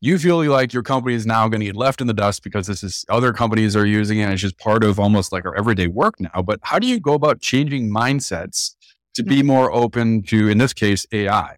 You 0.00 0.16
feel 0.16 0.36
like 0.46 0.72
your 0.72 0.84
company 0.84 1.16
is 1.16 1.26
now 1.26 1.48
going 1.48 1.58
to 1.58 1.66
get 1.66 1.74
left 1.74 2.00
in 2.00 2.06
the 2.06 2.14
dust 2.14 2.44
because 2.44 2.68
this 2.68 2.84
is 2.84 3.04
other 3.08 3.32
companies 3.32 3.74
are 3.74 3.84
using 3.84 4.20
it. 4.20 4.22
And 4.22 4.32
it's 4.32 4.42
just 4.42 4.58
part 4.58 4.84
of 4.84 5.00
almost 5.00 5.32
like 5.32 5.44
our 5.44 5.56
everyday 5.56 5.88
work 5.88 6.20
now. 6.20 6.40
But 6.42 6.60
how 6.62 6.78
do 6.78 6.86
you 6.86 7.00
go 7.00 7.14
about 7.14 7.40
changing 7.40 7.90
mindsets 7.90 8.76
to 9.14 9.24
be 9.24 9.40
hmm. 9.40 9.48
more 9.48 9.72
open 9.72 10.22
to, 10.28 10.48
in 10.48 10.58
this 10.58 10.72
case, 10.72 11.04
AI? 11.10 11.56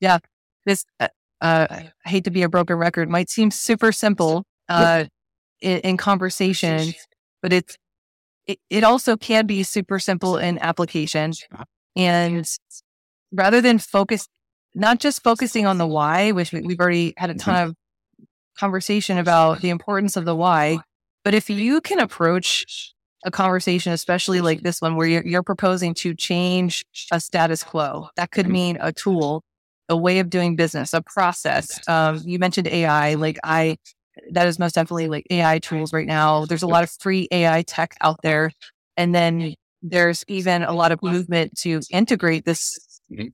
Yeah. 0.00 0.18
This, 0.64 0.84
uh, 1.00 1.08
uh, 1.40 1.66
I 1.70 2.08
hate 2.08 2.24
to 2.24 2.30
be 2.30 2.42
a 2.42 2.48
broken 2.48 2.76
record, 2.76 3.08
might 3.08 3.30
seem 3.30 3.50
super 3.50 3.92
simple 3.92 4.44
uh, 4.68 5.04
in, 5.60 5.78
in, 5.78 5.96
conversation, 5.96 6.92
but 7.42 7.52
it's, 7.52 7.76
it, 8.46 8.58
it 8.70 8.84
also 8.84 9.16
can 9.16 9.46
be 9.46 9.62
super 9.62 9.98
simple 9.98 10.38
in 10.38 10.58
application. 10.58 11.32
And 11.94 12.46
rather 13.32 13.60
than 13.60 13.78
focus, 13.78 14.28
not 14.74 14.98
just 14.98 15.22
focusing 15.22 15.66
on 15.66 15.78
the 15.78 15.86
why, 15.86 16.32
which 16.32 16.52
we, 16.52 16.62
we've 16.62 16.80
already 16.80 17.14
had 17.16 17.30
a 17.30 17.34
ton 17.34 17.54
mm-hmm. 17.54 17.70
of 17.70 17.76
conversation 18.58 19.18
about 19.18 19.60
the 19.60 19.70
importance 19.70 20.16
of 20.16 20.24
the 20.24 20.34
why, 20.34 20.78
but 21.24 21.34
if 21.34 21.48
you 21.50 21.80
can 21.80 22.00
approach 22.00 22.94
a 23.24 23.30
conversation, 23.30 23.92
especially 23.92 24.40
like 24.40 24.62
this 24.62 24.80
one, 24.80 24.94
where 24.94 25.06
you're, 25.06 25.26
you're, 25.26 25.42
proposing 25.42 25.94
to 25.94 26.14
change 26.14 26.84
a 27.10 27.18
status 27.18 27.64
quo. 27.64 28.08
That 28.16 28.30
could 28.30 28.48
mean 28.48 28.78
a 28.80 28.92
tool 28.92 29.42
a 29.88 29.96
way 29.96 30.18
of 30.18 30.30
doing 30.30 30.56
business, 30.56 30.92
a 30.92 31.02
process. 31.02 31.80
Um, 31.88 32.20
you 32.24 32.38
mentioned 32.38 32.66
AI. 32.68 33.14
Like 33.14 33.38
I, 33.44 33.76
that 34.32 34.46
is 34.46 34.58
most 34.58 34.74
definitely 34.74 35.08
like 35.08 35.26
AI 35.30 35.58
tools 35.58 35.92
right 35.92 36.06
now. 36.06 36.44
There's 36.46 36.62
a 36.62 36.66
lot 36.66 36.82
of 36.84 36.90
free 37.00 37.28
AI 37.30 37.62
tech 37.62 37.94
out 38.00 38.18
there, 38.22 38.50
and 38.96 39.14
then 39.14 39.54
there's 39.82 40.24
even 40.28 40.62
a 40.62 40.72
lot 40.72 40.92
of 40.92 41.02
movement 41.02 41.56
to 41.58 41.80
integrate 41.90 42.44
this 42.44 42.78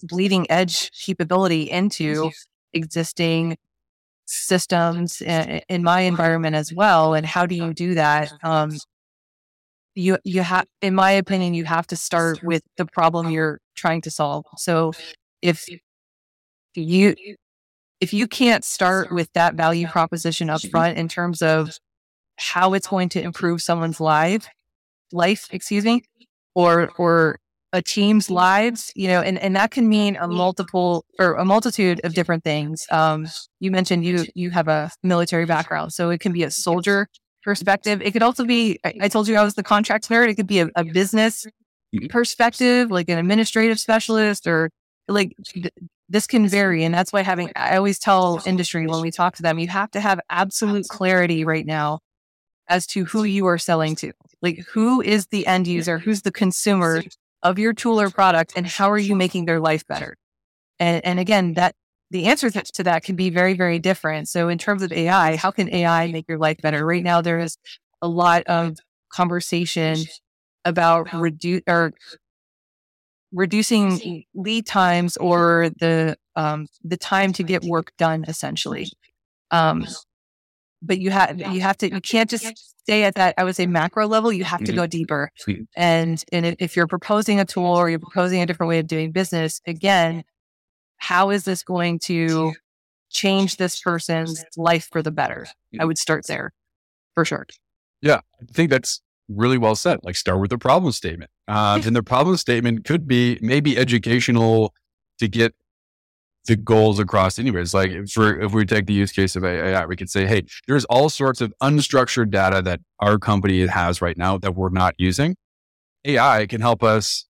bleeding 0.02 0.46
edge 0.50 0.90
capability 1.04 1.62
into 1.70 2.30
existing 2.74 3.56
systems 4.26 5.20
in 5.22 5.82
my 5.82 6.00
environment 6.02 6.56
as 6.56 6.72
well. 6.72 7.14
And 7.14 7.26
how 7.26 7.46
do 7.46 7.54
you 7.54 7.72
do 7.74 7.94
that? 7.94 8.32
Um, 8.42 8.72
you 9.94 10.18
you 10.24 10.42
have, 10.42 10.66
in 10.80 10.94
my 10.94 11.10
opinion, 11.12 11.54
you 11.54 11.64
have 11.64 11.86
to 11.88 11.96
start 11.96 12.42
with 12.42 12.62
the 12.76 12.86
problem 12.86 13.30
you're 13.30 13.60
trying 13.76 14.00
to 14.02 14.10
solve. 14.10 14.44
So 14.56 14.92
if 15.42 15.66
you 16.74 17.14
if 18.00 18.12
you 18.12 18.26
can't 18.26 18.64
start 18.64 19.12
with 19.12 19.32
that 19.34 19.54
value 19.54 19.86
proposition 19.86 20.50
up 20.50 20.60
front 20.70 20.98
in 20.98 21.08
terms 21.08 21.40
of 21.40 21.78
how 22.36 22.74
it's 22.74 22.88
going 22.88 23.08
to 23.10 23.22
improve 23.22 23.62
someone's 23.62 24.00
life 24.00 24.48
life 25.12 25.48
excuse 25.52 25.84
me 25.84 26.02
or 26.54 26.90
or 26.98 27.38
a 27.74 27.80
team's 27.80 28.30
lives 28.30 28.92
you 28.94 29.08
know 29.08 29.20
and 29.20 29.38
and 29.38 29.56
that 29.56 29.70
can 29.70 29.88
mean 29.88 30.16
a 30.16 30.28
multiple 30.28 31.04
or 31.18 31.34
a 31.34 31.44
multitude 31.44 32.00
of 32.04 32.14
different 32.14 32.44
things. 32.44 32.86
Um 32.90 33.26
you 33.60 33.70
mentioned 33.70 34.04
you 34.04 34.26
you 34.34 34.50
have 34.50 34.68
a 34.68 34.90
military 35.02 35.46
background 35.46 35.92
so 35.92 36.10
it 36.10 36.20
can 36.20 36.32
be 36.32 36.42
a 36.42 36.50
soldier 36.50 37.08
perspective. 37.42 38.02
It 38.02 38.12
could 38.12 38.22
also 38.22 38.44
be 38.44 38.78
i, 38.84 38.94
I 39.02 39.08
told 39.08 39.28
you 39.28 39.36
i 39.36 39.44
was 39.44 39.54
the 39.54 39.62
contract 39.62 40.08
nerd 40.08 40.28
it 40.28 40.34
could 40.34 40.46
be 40.46 40.60
a, 40.60 40.68
a 40.76 40.84
business 40.84 41.46
perspective 42.08 42.90
like 42.90 43.08
an 43.08 43.18
administrative 43.18 43.78
specialist 43.78 44.46
or 44.46 44.70
like 45.08 45.32
this 46.12 46.26
can 46.26 46.46
vary. 46.46 46.84
And 46.84 46.94
that's 46.94 47.10
why 47.10 47.22
having, 47.22 47.50
I 47.56 47.76
always 47.76 47.98
tell 47.98 48.42
industry 48.44 48.86
when 48.86 49.00
we 49.00 49.10
talk 49.10 49.34
to 49.36 49.42
them, 49.42 49.58
you 49.58 49.68
have 49.68 49.90
to 49.92 50.00
have 50.00 50.20
absolute 50.28 50.86
clarity 50.88 51.44
right 51.44 51.64
now 51.64 52.00
as 52.68 52.86
to 52.88 53.06
who 53.06 53.24
you 53.24 53.46
are 53.46 53.56
selling 53.56 53.96
to. 53.96 54.12
Like, 54.42 54.58
who 54.72 55.00
is 55.00 55.28
the 55.28 55.46
end 55.46 55.66
user? 55.66 55.98
Who's 55.98 56.20
the 56.20 56.30
consumer 56.30 57.02
of 57.42 57.58
your 57.58 57.72
tool 57.72 57.98
or 57.98 58.10
product 58.10 58.52
and 58.54 58.66
how 58.66 58.90
are 58.90 58.98
you 58.98 59.16
making 59.16 59.46
their 59.46 59.58
life 59.58 59.86
better? 59.86 60.16
And, 60.78 61.02
and 61.04 61.18
again, 61.18 61.54
that 61.54 61.74
the 62.10 62.26
answer 62.26 62.50
to 62.50 62.82
that 62.82 63.04
can 63.04 63.16
be 63.16 63.30
very, 63.30 63.54
very 63.54 63.78
different. 63.78 64.28
So 64.28 64.50
in 64.50 64.58
terms 64.58 64.82
of 64.82 64.92
AI, 64.92 65.36
how 65.36 65.50
can 65.50 65.72
AI 65.72 66.12
make 66.12 66.26
your 66.28 66.38
life 66.38 66.58
better? 66.60 66.84
Right 66.84 67.02
now, 67.02 67.22
there 67.22 67.38
is 67.38 67.56
a 68.02 68.08
lot 68.08 68.42
of 68.44 68.76
conversation 69.10 69.96
about 70.66 71.10
reduce 71.14 71.62
or 71.66 71.94
reducing 73.32 74.24
lead 74.34 74.66
times 74.66 75.16
or 75.16 75.70
the 75.80 76.16
um, 76.36 76.66
the 76.84 76.96
time 76.96 77.32
to 77.34 77.42
get 77.42 77.62
work 77.64 77.92
done 77.98 78.24
essentially. 78.28 78.88
um, 79.50 79.86
but 80.82 80.98
you 80.98 81.10
have 81.10 81.38
you 81.38 81.60
have 81.60 81.76
to 81.78 81.90
you 81.90 82.00
can't 82.00 82.28
just 82.28 82.44
stay 82.80 83.04
at 83.04 83.14
that 83.14 83.34
i 83.38 83.44
would 83.44 83.54
say 83.54 83.66
macro 83.66 84.06
level 84.06 84.32
you 84.32 84.42
have 84.42 84.58
to 84.60 84.66
mm-hmm. 84.66 84.76
go 84.76 84.86
deeper. 84.86 85.30
And 85.76 86.22
and 86.32 86.56
if 86.58 86.76
you're 86.76 86.88
proposing 86.88 87.38
a 87.38 87.44
tool 87.44 87.64
or 87.64 87.88
you're 87.88 88.00
proposing 88.00 88.42
a 88.42 88.46
different 88.46 88.68
way 88.68 88.78
of 88.80 88.86
doing 88.86 89.12
business 89.12 89.60
again 89.66 90.24
how 90.96 91.30
is 91.30 91.44
this 91.44 91.62
going 91.62 91.98
to 92.00 92.52
change 93.10 93.56
this 93.56 93.80
person's 93.80 94.44
life 94.56 94.88
for 94.90 95.02
the 95.02 95.10
better? 95.10 95.46
I 95.78 95.84
would 95.84 95.98
start 95.98 96.26
there 96.28 96.52
for 97.14 97.24
sure. 97.24 97.46
Yeah 98.00 98.20
i 98.40 98.52
think 98.52 98.70
that's 98.70 99.00
really 99.28 99.58
well 99.58 99.74
said 99.74 99.98
like 100.02 100.16
start 100.16 100.40
with 100.40 100.50
the 100.50 100.58
problem 100.58 100.92
statement 100.92 101.30
um, 101.48 101.80
and 101.84 101.96
the 101.96 102.02
problem 102.02 102.36
statement 102.36 102.84
could 102.84 103.06
be 103.06 103.38
maybe 103.40 103.76
educational 103.78 104.74
to 105.18 105.28
get 105.28 105.54
the 106.46 106.56
goals 106.56 106.98
across 106.98 107.38
anyways. 107.38 107.72
Like 107.72 107.90
if 107.92 108.52
we 108.52 108.64
take 108.64 108.86
the 108.86 108.92
use 108.92 109.12
case 109.12 109.36
of 109.36 109.44
AI, 109.44 109.84
we 109.86 109.96
could 109.96 110.10
say, 110.10 110.26
hey, 110.26 110.42
there's 110.66 110.84
all 110.86 111.08
sorts 111.08 111.40
of 111.40 111.54
unstructured 111.62 112.30
data 112.30 112.62
that 112.62 112.80
our 112.98 113.18
company 113.18 113.66
has 113.66 114.02
right 114.02 114.16
now 114.16 114.38
that 114.38 114.54
we're 114.54 114.70
not 114.70 114.94
using. 114.98 115.36
AI 116.04 116.46
can 116.46 116.60
help 116.60 116.82
us 116.82 117.26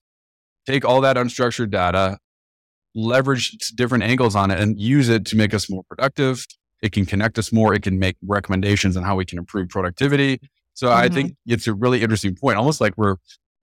take 0.65 0.83
all 0.83 1.01
that 1.01 1.15
unstructured 1.15 1.69
data, 1.69 2.17
leverage 2.95 3.51
different 3.75 4.03
angles 4.03 4.35
on 4.35 4.49
it, 4.49 4.59
and 4.59 4.79
use 4.79 5.09
it 5.09 5.25
to 5.27 5.35
make 5.35 5.53
us 5.53 5.69
more 5.69 5.83
productive. 5.83 6.45
It 6.81 6.91
can 6.91 7.05
connect 7.05 7.37
us 7.37 7.51
more. 7.53 7.73
It 7.73 7.83
can 7.83 7.99
make 7.99 8.17
recommendations 8.25 8.97
on 8.97 9.03
how 9.03 9.15
we 9.15 9.25
can 9.25 9.37
improve 9.37 9.69
productivity. 9.69 10.41
So 10.73 10.87
mm-hmm. 10.87 10.97
I 10.97 11.09
think 11.09 11.35
it's 11.45 11.67
a 11.67 11.73
really 11.73 12.01
interesting 12.01 12.35
point, 12.35 12.57
almost 12.57 12.81
like 12.81 12.93
we're 12.97 13.17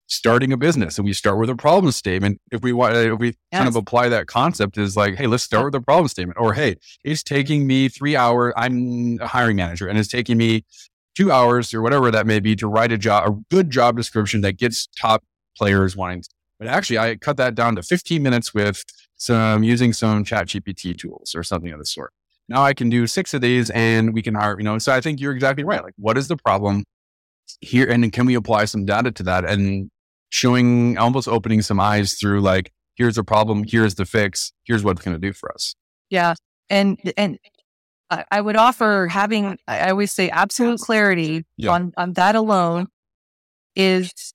starting 0.07 0.53
a 0.53 0.57
business 0.57 0.97
and 0.97 1.05
we 1.05 1.13
start 1.13 1.39
with 1.39 1.49
a 1.49 1.55
problem 1.55 1.91
statement. 1.91 2.39
If 2.51 2.61
we 2.61 2.73
want 2.73 2.95
if 2.95 3.19
we 3.19 3.27
yes. 3.27 3.35
kind 3.51 3.67
of 3.67 3.75
apply 3.75 4.09
that 4.09 4.27
concept 4.27 4.77
is 4.77 4.95
like 4.95 5.15
hey 5.15 5.27
let's 5.27 5.43
start 5.43 5.65
with 5.65 5.75
a 5.75 5.81
problem 5.81 6.07
statement 6.07 6.37
or 6.39 6.53
hey 6.53 6.75
it's 7.03 7.23
taking 7.23 7.65
me 7.65 7.89
three 7.89 8.15
hours 8.15 8.53
i'm 8.55 9.17
a 9.19 9.27
hiring 9.27 9.55
manager 9.55 9.87
and 9.87 9.97
it's 9.97 10.07
taking 10.09 10.37
me 10.37 10.63
two 11.15 11.31
hours 11.31 11.73
or 11.73 11.81
whatever 11.81 12.11
that 12.11 12.27
may 12.27 12.39
be 12.39 12.55
to 12.55 12.67
write 12.67 12.91
a 12.91 12.97
job 12.97 13.27
a 13.27 13.31
good 13.53 13.71
job 13.71 13.97
description 13.97 14.41
that 14.41 14.57
gets 14.57 14.87
top 14.99 15.23
players 15.57 15.95
wanting 15.95 16.21
to, 16.21 16.29
but 16.59 16.67
actually 16.67 16.99
i 16.99 17.15
cut 17.15 17.37
that 17.37 17.55
down 17.55 17.75
to 17.75 17.81
15 17.81 18.21
minutes 18.21 18.53
with 18.53 18.83
some 19.17 19.63
using 19.63 19.93
some 19.93 20.25
ChatGPT 20.25 20.97
tools 20.97 21.33
or 21.33 21.41
something 21.41 21.71
of 21.71 21.79
the 21.79 21.85
sort. 21.85 22.11
Now 22.47 22.63
i 22.63 22.73
can 22.73 22.89
do 22.89 23.07
six 23.07 23.33
of 23.33 23.41
these 23.41 23.69
and 23.71 24.13
we 24.13 24.21
can 24.21 24.35
hire 24.35 24.57
you 24.59 24.63
know 24.63 24.77
so 24.77 24.93
i 24.93 25.01
think 25.01 25.19
you're 25.19 25.33
exactly 25.33 25.63
right. 25.63 25.83
Like 25.83 25.93
what 25.97 26.17
is 26.17 26.27
the 26.27 26.37
problem 26.37 26.83
here 27.61 27.89
and 27.89 28.11
can 28.11 28.25
we 28.25 28.35
apply 28.35 28.65
some 28.65 28.85
data 28.85 29.11
to 29.11 29.23
that 29.23 29.45
and 29.45 29.89
showing 30.29 30.97
almost 30.97 31.27
opening 31.27 31.61
some 31.61 31.79
eyes 31.79 32.15
through 32.15 32.41
like, 32.41 32.71
here's 32.95 33.17
a 33.17 33.23
problem, 33.23 33.63
here's 33.67 33.95
the 33.95 34.05
fix, 34.05 34.53
here's 34.63 34.83
what 34.83 34.91
it's 34.91 35.05
going 35.05 35.19
to 35.19 35.27
do 35.27 35.33
for 35.33 35.51
us. 35.51 35.75
Yeah. 36.09 36.35
And, 36.69 36.99
and 37.17 37.37
I 38.31 38.39
would 38.39 38.55
offer 38.55 39.07
having, 39.07 39.57
I 39.67 39.89
always 39.89 40.11
say 40.11 40.29
absolute 40.29 40.79
clarity 40.79 41.43
yeah. 41.57 41.71
on, 41.71 41.93
on 41.97 42.13
that 42.13 42.35
alone 42.35 42.87
is 43.75 44.33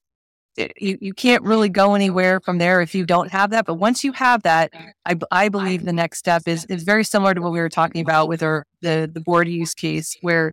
eh, 0.58 0.68
you, 0.76 0.98
you 1.00 1.14
can't 1.14 1.42
really 1.44 1.68
go 1.68 1.94
anywhere 1.94 2.40
from 2.40 2.58
there 2.58 2.82
if 2.82 2.94
you 2.94 3.06
don't 3.06 3.30
have 3.30 3.50
that. 3.50 3.66
But 3.66 3.74
once 3.74 4.02
you 4.02 4.12
have 4.12 4.42
that, 4.42 4.72
I, 5.06 5.16
I 5.30 5.48
believe 5.48 5.84
the 5.84 5.92
next 5.92 6.18
step 6.18 6.42
is, 6.46 6.64
is 6.66 6.82
very 6.82 7.04
similar 7.04 7.32
to 7.32 7.40
what 7.40 7.52
we 7.52 7.60
were 7.60 7.68
talking 7.68 8.02
about 8.02 8.28
with 8.28 8.42
our, 8.42 8.66
the, 8.82 9.08
the 9.12 9.20
board 9.20 9.48
use 9.48 9.72
case 9.72 10.16
where 10.20 10.52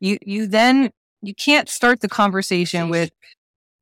you, 0.00 0.18
you 0.22 0.46
then, 0.46 0.90
you 1.22 1.34
can't 1.34 1.68
start 1.68 2.00
the 2.00 2.08
conversation 2.08 2.88
with, 2.88 3.10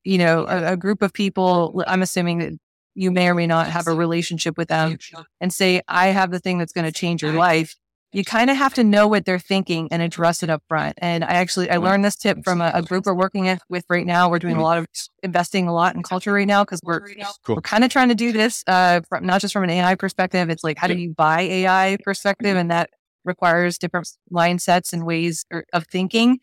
you 0.05 0.19
know, 0.19 0.47
a, 0.47 0.73
a 0.73 0.77
group 0.77 1.03
of 1.03 1.13
people, 1.13 1.83
I'm 1.87 2.03
assuming 2.03 2.39
that 2.39 2.53
you 2.95 3.11
may 3.11 3.29
or 3.29 3.35
may 3.35 3.47
not 3.47 3.69
have 3.69 3.87
a 3.87 3.95
relationship 3.95 4.59
with 4.59 4.69
them 4.69 4.99
and 5.41 5.53
say, 5.53 5.81
I 5.89 6.09
have 6.09 6.31
the 6.31 6.39
thing 6.39 6.59
that's 6.59 6.73
going 6.73 6.85
to 6.85 6.93
change 6.93 7.23
your 7.23 7.33
life. 7.33 7.75
You 8.13 8.25
kind 8.25 8.51
of 8.51 8.57
have 8.57 8.75
to 8.75 8.83
know 8.83 9.07
what 9.07 9.25
they're 9.25 9.39
thinking 9.39 9.87
and 9.93 10.03
address 10.03 10.43
it 10.43 10.51
up 10.51 10.65
front. 10.69 10.99
And 10.99 11.23
I 11.23 11.35
actually, 11.35 11.71
I 11.71 11.77
learned 11.77 12.05
this 12.05 12.17
tip 12.17 12.39
from 12.43 12.61
a, 12.61 12.73
a 12.75 12.83
group 12.83 13.07
we're 13.07 13.15
working 13.15 13.57
with 13.69 13.85
right 13.89 14.05
now. 14.05 14.29
We're 14.29 14.41
doing 14.41 14.57
a 14.57 14.63
lot 14.63 14.79
of 14.79 14.87
investing 15.23 15.69
a 15.69 15.73
lot 15.73 15.95
in 15.95 16.03
culture 16.03 16.33
right 16.33 16.47
now 16.47 16.65
because 16.65 16.81
we're, 16.83 17.07
cool. 17.45 17.55
we're 17.55 17.63
kind 17.63 17.85
of 17.85 17.91
trying 17.91 18.09
to 18.09 18.17
do 18.17 18.33
this, 18.33 18.65
uh, 18.67 19.01
from, 19.09 19.25
not 19.25 19.41
just 19.41 19.53
from 19.53 19.63
an 19.63 19.71
AI 19.71 19.95
perspective. 19.95 20.51
It's 20.51 20.65
like, 20.65 20.77
how 20.77 20.89
do 20.89 20.95
you 20.95 21.15
buy 21.15 21.43
AI 21.43 21.99
perspective? 22.03 22.57
And 22.57 22.69
that 22.73 22.91
requires 23.25 23.79
different 23.79 24.09
mindsets 24.33 24.93
and 24.93 25.07
ways 25.07 25.45
er, 25.53 25.65
of 25.73 25.87
thinking. 25.87 26.41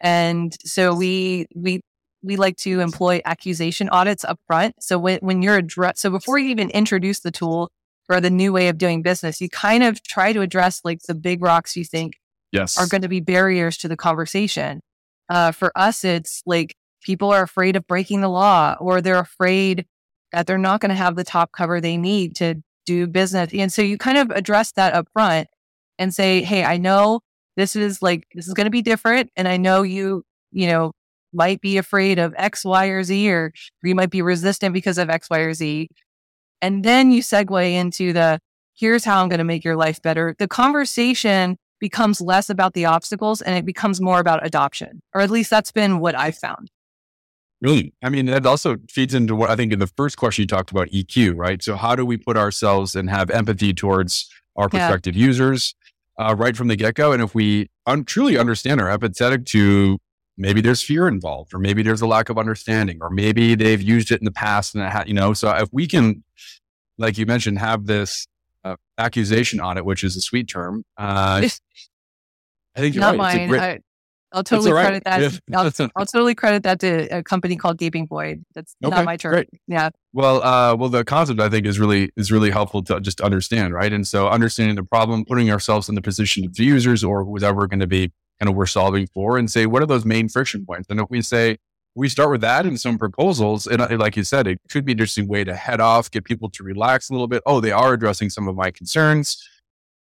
And 0.00 0.56
so 0.64 0.94
we, 0.94 1.46
we 1.54 1.82
we 2.22 2.36
like 2.36 2.56
to 2.58 2.80
employ 2.80 3.20
accusation 3.24 3.88
audits 3.88 4.24
up 4.24 4.38
front. 4.46 4.74
So 4.82 4.98
when, 4.98 5.18
when 5.20 5.42
you're 5.42 5.56
address, 5.56 6.00
so 6.00 6.10
before 6.10 6.38
you 6.38 6.50
even 6.50 6.70
introduce 6.70 7.20
the 7.20 7.30
tool 7.30 7.70
or 8.08 8.20
the 8.20 8.30
new 8.30 8.52
way 8.52 8.68
of 8.68 8.76
doing 8.76 9.02
business, 9.02 9.40
you 9.40 9.48
kind 9.48 9.82
of 9.82 10.02
try 10.02 10.32
to 10.32 10.42
address 10.42 10.82
like 10.84 11.00
the 11.02 11.14
big 11.14 11.42
rocks 11.42 11.76
you 11.76 11.84
think 11.84 12.20
yes. 12.52 12.76
are 12.78 12.86
going 12.86 13.02
to 13.02 13.08
be 13.08 13.20
barriers 13.20 13.76
to 13.78 13.88
the 13.88 13.96
conversation. 13.96 14.82
Uh, 15.28 15.52
for 15.52 15.72
us, 15.76 16.04
it's 16.04 16.42
like 16.44 16.74
people 17.02 17.30
are 17.30 17.42
afraid 17.42 17.76
of 17.76 17.86
breaking 17.86 18.20
the 18.20 18.28
law 18.28 18.76
or 18.80 19.00
they're 19.00 19.18
afraid 19.18 19.86
that 20.32 20.46
they're 20.46 20.58
not 20.58 20.80
going 20.80 20.90
to 20.90 20.94
have 20.94 21.16
the 21.16 21.24
top 21.24 21.52
cover 21.52 21.80
they 21.80 21.96
need 21.96 22.36
to 22.36 22.56
do 22.84 23.06
business. 23.06 23.52
And 23.54 23.72
so 23.72 23.82
you 23.82 23.96
kind 23.96 24.18
of 24.18 24.30
address 24.30 24.72
that 24.72 24.92
up 24.94 25.08
front 25.12 25.48
and 25.98 26.14
say, 26.14 26.42
Hey, 26.42 26.64
I 26.64 26.76
know 26.76 27.20
this 27.60 27.76
is 27.76 28.00
like, 28.00 28.26
this 28.34 28.48
is 28.48 28.54
going 28.54 28.64
to 28.64 28.70
be 28.70 28.82
different. 28.82 29.30
And 29.36 29.46
I 29.46 29.56
know 29.56 29.82
you, 29.82 30.24
you 30.50 30.66
know, 30.66 30.92
might 31.32 31.60
be 31.60 31.76
afraid 31.76 32.18
of 32.18 32.34
X, 32.36 32.64
Y, 32.64 32.86
or 32.86 33.04
Z, 33.04 33.30
or 33.30 33.52
you 33.82 33.94
might 33.94 34.10
be 34.10 34.22
resistant 34.22 34.72
because 34.72 34.98
of 34.98 35.10
X, 35.10 35.28
Y, 35.30 35.38
or 35.38 35.54
Z. 35.54 35.88
And 36.62 36.84
then 36.84 37.10
you 37.10 37.22
segue 37.22 37.72
into 37.72 38.12
the 38.12 38.40
here's 38.76 39.04
how 39.04 39.22
I'm 39.22 39.28
going 39.28 39.38
to 39.38 39.44
make 39.44 39.62
your 39.62 39.76
life 39.76 40.00
better. 40.00 40.34
The 40.38 40.48
conversation 40.48 41.56
becomes 41.78 42.20
less 42.20 42.50
about 42.50 42.74
the 42.74 42.86
obstacles 42.86 43.40
and 43.42 43.56
it 43.56 43.64
becomes 43.64 44.00
more 44.00 44.20
about 44.20 44.44
adoption, 44.44 45.00
or 45.14 45.20
at 45.20 45.30
least 45.30 45.50
that's 45.50 45.72
been 45.72 45.98
what 46.00 46.14
I've 46.14 46.36
found. 46.36 46.70
Really? 47.60 47.92
I 48.02 48.08
mean, 48.08 48.26
that 48.26 48.46
also 48.46 48.78
feeds 48.88 49.12
into 49.12 49.36
what 49.36 49.50
I 49.50 49.56
think 49.56 49.72
in 49.72 49.78
the 49.78 49.86
first 49.86 50.16
question 50.16 50.42
you 50.42 50.46
talked 50.46 50.70
about 50.70 50.88
EQ, 50.88 51.36
right? 51.36 51.62
So, 51.62 51.76
how 51.76 51.94
do 51.94 52.06
we 52.06 52.16
put 52.16 52.38
ourselves 52.38 52.96
and 52.96 53.10
have 53.10 53.28
empathy 53.28 53.74
towards 53.74 54.30
our 54.56 54.70
prospective 54.70 55.14
yeah. 55.14 55.26
users 55.26 55.74
uh, 56.20 56.34
right 56.36 56.56
from 56.56 56.68
the 56.68 56.76
get 56.76 56.94
go? 56.94 57.12
And 57.12 57.22
if 57.22 57.34
we 57.34 57.70
un- 57.86 58.04
truly 58.04 58.36
understand, 58.36 58.80
are 58.80 58.96
empathetic 58.96 59.46
to 59.46 59.98
maybe 60.40 60.60
there's 60.60 60.82
fear 60.82 61.06
involved 61.06 61.52
or 61.54 61.58
maybe 61.58 61.82
there's 61.82 62.00
a 62.00 62.06
lack 62.06 62.28
of 62.30 62.38
understanding 62.38 62.98
or 63.00 63.10
maybe 63.10 63.54
they've 63.54 63.82
used 63.82 64.10
it 64.10 64.20
in 64.20 64.24
the 64.24 64.32
past 64.32 64.74
and 64.74 64.82
it 64.82 64.90
ha- 64.90 65.04
you 65.06 65.12
know 65.12 65.34
so 65.34 65.50
if 65.50 65.68
we 65.70 65.86
can 65.86 66.24
like 66.98 67.18
you 67.18 67.26
mentioned 67.26 67.58
have 67.58 67.86
this 67.86 68.26
uh, 68.64 68.74
accusation 68.96 69.60
audit 69.60 69.84
which 69.84 70.02
is 70.02 70.16
a 70.16 70.20
sweet 70.20 70.48
term 70.48 70.82
uh, 70.96 71.42
i 72.74 72.80
think 72.80 72.94
you're 72.94 73.02
not 73.02 73.18
right. 73.18 73.36
mine 73.36 73.48
great, 73.48 73.80
I, 74.32 74.38
will 74.38 74.44
totally 74.44 74.72
right. 74.72 74.84
credit 74.84 75.04
that 75.04 75.40
I'll, 75.54 75.90
I'll, 75.96 76.06
totally 76.06 76.34
credit 76.34 76.62
that 76.62 76.80
to 76.80 77.18
a 77.18 77.22
company 77.22 77.56
called 77.56 77.78
gaping 77.78 78.06
void 78.06 78.44
that's 78.54 78.76
okay, 78.84 78.94
not 78.94 79.04
my 79.04 79.16
term 79.16 79.32
great. 79.32 79.48
yeah 79.66 79.90
well 80.12 80.42
uh, 80.42 80.74
well 80.76 80.88
the 80.88 81.04
concept 81.04 81.40
i 81.40 81.48
think 81.48 81.66
is 81.66 81.78
really 81.78 82.10
is 82.16 82.30
really 82.30 82.50
helpful 82.50 82.82
to 82.84 83.00
just 83.00 83.20
understand 83.20 83.74
right 83.74 83.92
and 83.92 84.06
so 84.06 84.28
understanding 84.28 84.76
the 84.76 84.84
problem 84.84 85.24
putting 85.24 85.50
ourselves 85.50 85.88
in 85.88 85.94
the 85.94 86.02
position 86.02 86.44
of 86.44 86.54
the 86.54 86.64
users 86.64 87.02
or 87.02 87.24
whoever 87.24 87.66
going 87.66 87.80
to 87.80 87.86
be 87.86 88.12
kind 88.40 88.48
of 88.48 88.56
we're 88.56 88.66
solving 88.66 89.06
for 89.06 89.38
and 89.38 89.50
say, 89.50 89.66
what 89.66 89.82
are 89.82 89.86
those 89.86 90.04
main 90.04 90.28
friction 90.28 90.64
points? 90.64 90.86
And 90.88 90.98
if 90.98 91.06
we 91.10 91.20
say, 91.22 91.58
we 91.94 92.08
start 92.08 92.30
with 92.30 92.40
that 92.40 92.66
in 92.66 92.78
some 92.78 92.98
proposals, 92.98 93.66
and 93.66 93.82
uh, 93.82 93.88
like 93.98 94.16
you 94.16 94.24
said, 94.24 94.46
it 94.46 94.58
could 94.70 94.84
be 94.84 94.92
an 94.92 94.98
interesting 94.98 95.28
way 95.28 95.44
to 95.44 95.54
head 95.54 95.80
off, 95.80 96.10
get 96.10 96.24
people 96.24 96.48
to 96.50 96.62
relax 96.62 97.10
a 97.10 97.12
little 97.12 97.26
bit. 97.26 97.42
Oh, 97.46 97.60
they 97.60 97.72
are 97.72 97.92
addressing 97.92 98.30
some 98.30 98.48
of 98.48 98.56
my 98.56 98.70
concerns. 98.70 99.44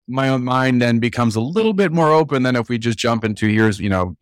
My 0.08 0.30
own 0.30 0.44
mind 0.44 0.82
then 0.82 1.00
becomes 1.00 1.36
a 1.36 1.42
little 1.42 1.74
bit 1.74 1.92
more 1.92 2.12
open 2.12 2.44
than 2.44 2.56
if 2.56 2.70
we 2.70 2.78
just 2.78 2.98
jump 2.98 3.24
into 3.24 3.48
here's, 3.48 3.80
you 3.80 3.89
know, 3.89 4.16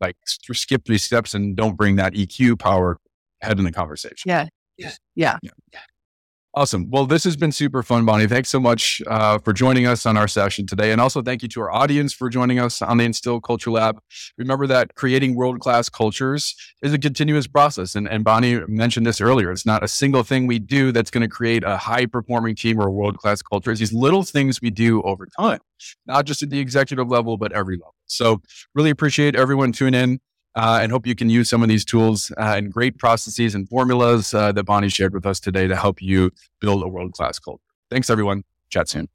like 0.00 0.16
skip 0.24 0.84
three 0.84 0.98
steps 0.98 1.34
and 1.34 1.56
don't 1.56 1.76
bring 1.76 1.96
that 1.96 2.14
EQ 2.14 2.58
power 2.58 2.98
head 3.40 3.58
in 3.58 3.64
the 3.64 3.72
conversation. 3.72 4.16
Yeah. 4.24 4.46
Yeah. 4.76 4.92
Yeah. 5.14 5.38
yeah. 5.42 5.80
Awesome. 6.58 6.88
Well, 6.88 7.04
this 7.04 7.22
has 7.24 7.36
been 7.36 7.52
super 7.52 7.82
fun, 7.82 8.06
Bonnie. 8.06 8.26
Thanks 8.26 8.48
so 8.48 8.58
much 8.58 9.02
uh, 9.08 9.36
for 9.36 9.52
joining 9.52 9.86
us 9.86 10.06
on 10.06 10.16
our 10.16 10.26
session 10.26 10.66
today. 10.66 10.90
And 10.90 11.02
also 11.02 11.20
thank 11.20 11.42
you 11.42 11.48
to 11.50 11.60
our 11.60 11.70
audience 11.70 12.14
for 12.14 12.30
joining 12.30 12.58
us 12.58 12.80
on 12.80 12.96
the 12.96 13.04
Instill 13.04 13.42
Culture 13.42 13.70
Lab. 13.70 14.00
Remember 14.38 14.66
that 14.66 14.94
creating 14.94 15.34
world 15.34 15.60
class 15.60 15.90
cultures 15.90 16.56
is 16.82 16.94
a 16.94 16.98
continuous 16.98 17.46
process. 17.46 17.94
And, 17.94 18.08
and 18.08 18.24
Bonnie 18.24 18.60
mentioned 18.68 19.04
this 19.04 19.20
earlier. 19.20 19.52
It's 19.52 19.66
not 19.66 19.84
a 19.84 19.88
single 19.88 20.22
thing 20.22 20.46
we 20.46 20.58
do 20.58 20.92
that's 20.92 21.10
going 21.10 21.28
to 21.28 21.28
create 21.28 21.62
a 21.62 21.76
high 21.76 22.06
performing 22.06 22.54
team 22.54 22.80
or 22.80 22.86
a 22.86 22.90
world 22.90 23.18
class 23.18 23.42
culture. 23.42 23.70
It's 23.70 23.80
these 23.80 23.92
little 23.92 24.22
things 24.22 24.62
we 24.62 24.70
do 24.70 25.02
over 25.02 25.28
time, 25.38 25.60
not 26.06 26.24
just 26.24 26.42
at 26.42 26.48
the 26.48 26.58
executive 26.58 27.06
level, 27.06 27.36
but 27.36 27.52
every 27.52 27.76
level. 27.76 27.94
So 28.06 28.40
really 28.74 28.88
appreciate 28.88 29.36
everyone 29.36 29.72
tuning 29.72 30.00
in. 30.00 30.20
Uh, 30.56 30.80
and 30.82 30.90
hope 30.90 31.06
you 31.06 31.14
can 31.14 31.30
use 31.30 31.48
some 31.48 31.62
of 31.62 31.68
these 31.68 31.84
tools 31.84 32.32
uh, 32.38 32.54
and 32.56 32.72
great 32.72 32.98
processes 32.98 33.54
and 33.54 33.68
formulas 33.68 34.34
uh, 34.34 34.50
that 34.52 34.64
Bonnie 34.64 34.88
shared 34.88 35.12
with 35.12 35.26
us 35.26 35.38
today 35.38 35.68
to 35.68 35.76
help 35.76 36.02
you 36.02 36.30
build 36.60 36.82
a 36.82 36.88
world 36.88 37.12
class 37.12 37.38
culture. 37.38 37.62
Thanks, 37.90 38.10
everyone. 38.10 38.42
Chat 38.70 38.88
soon. 38.88 39.08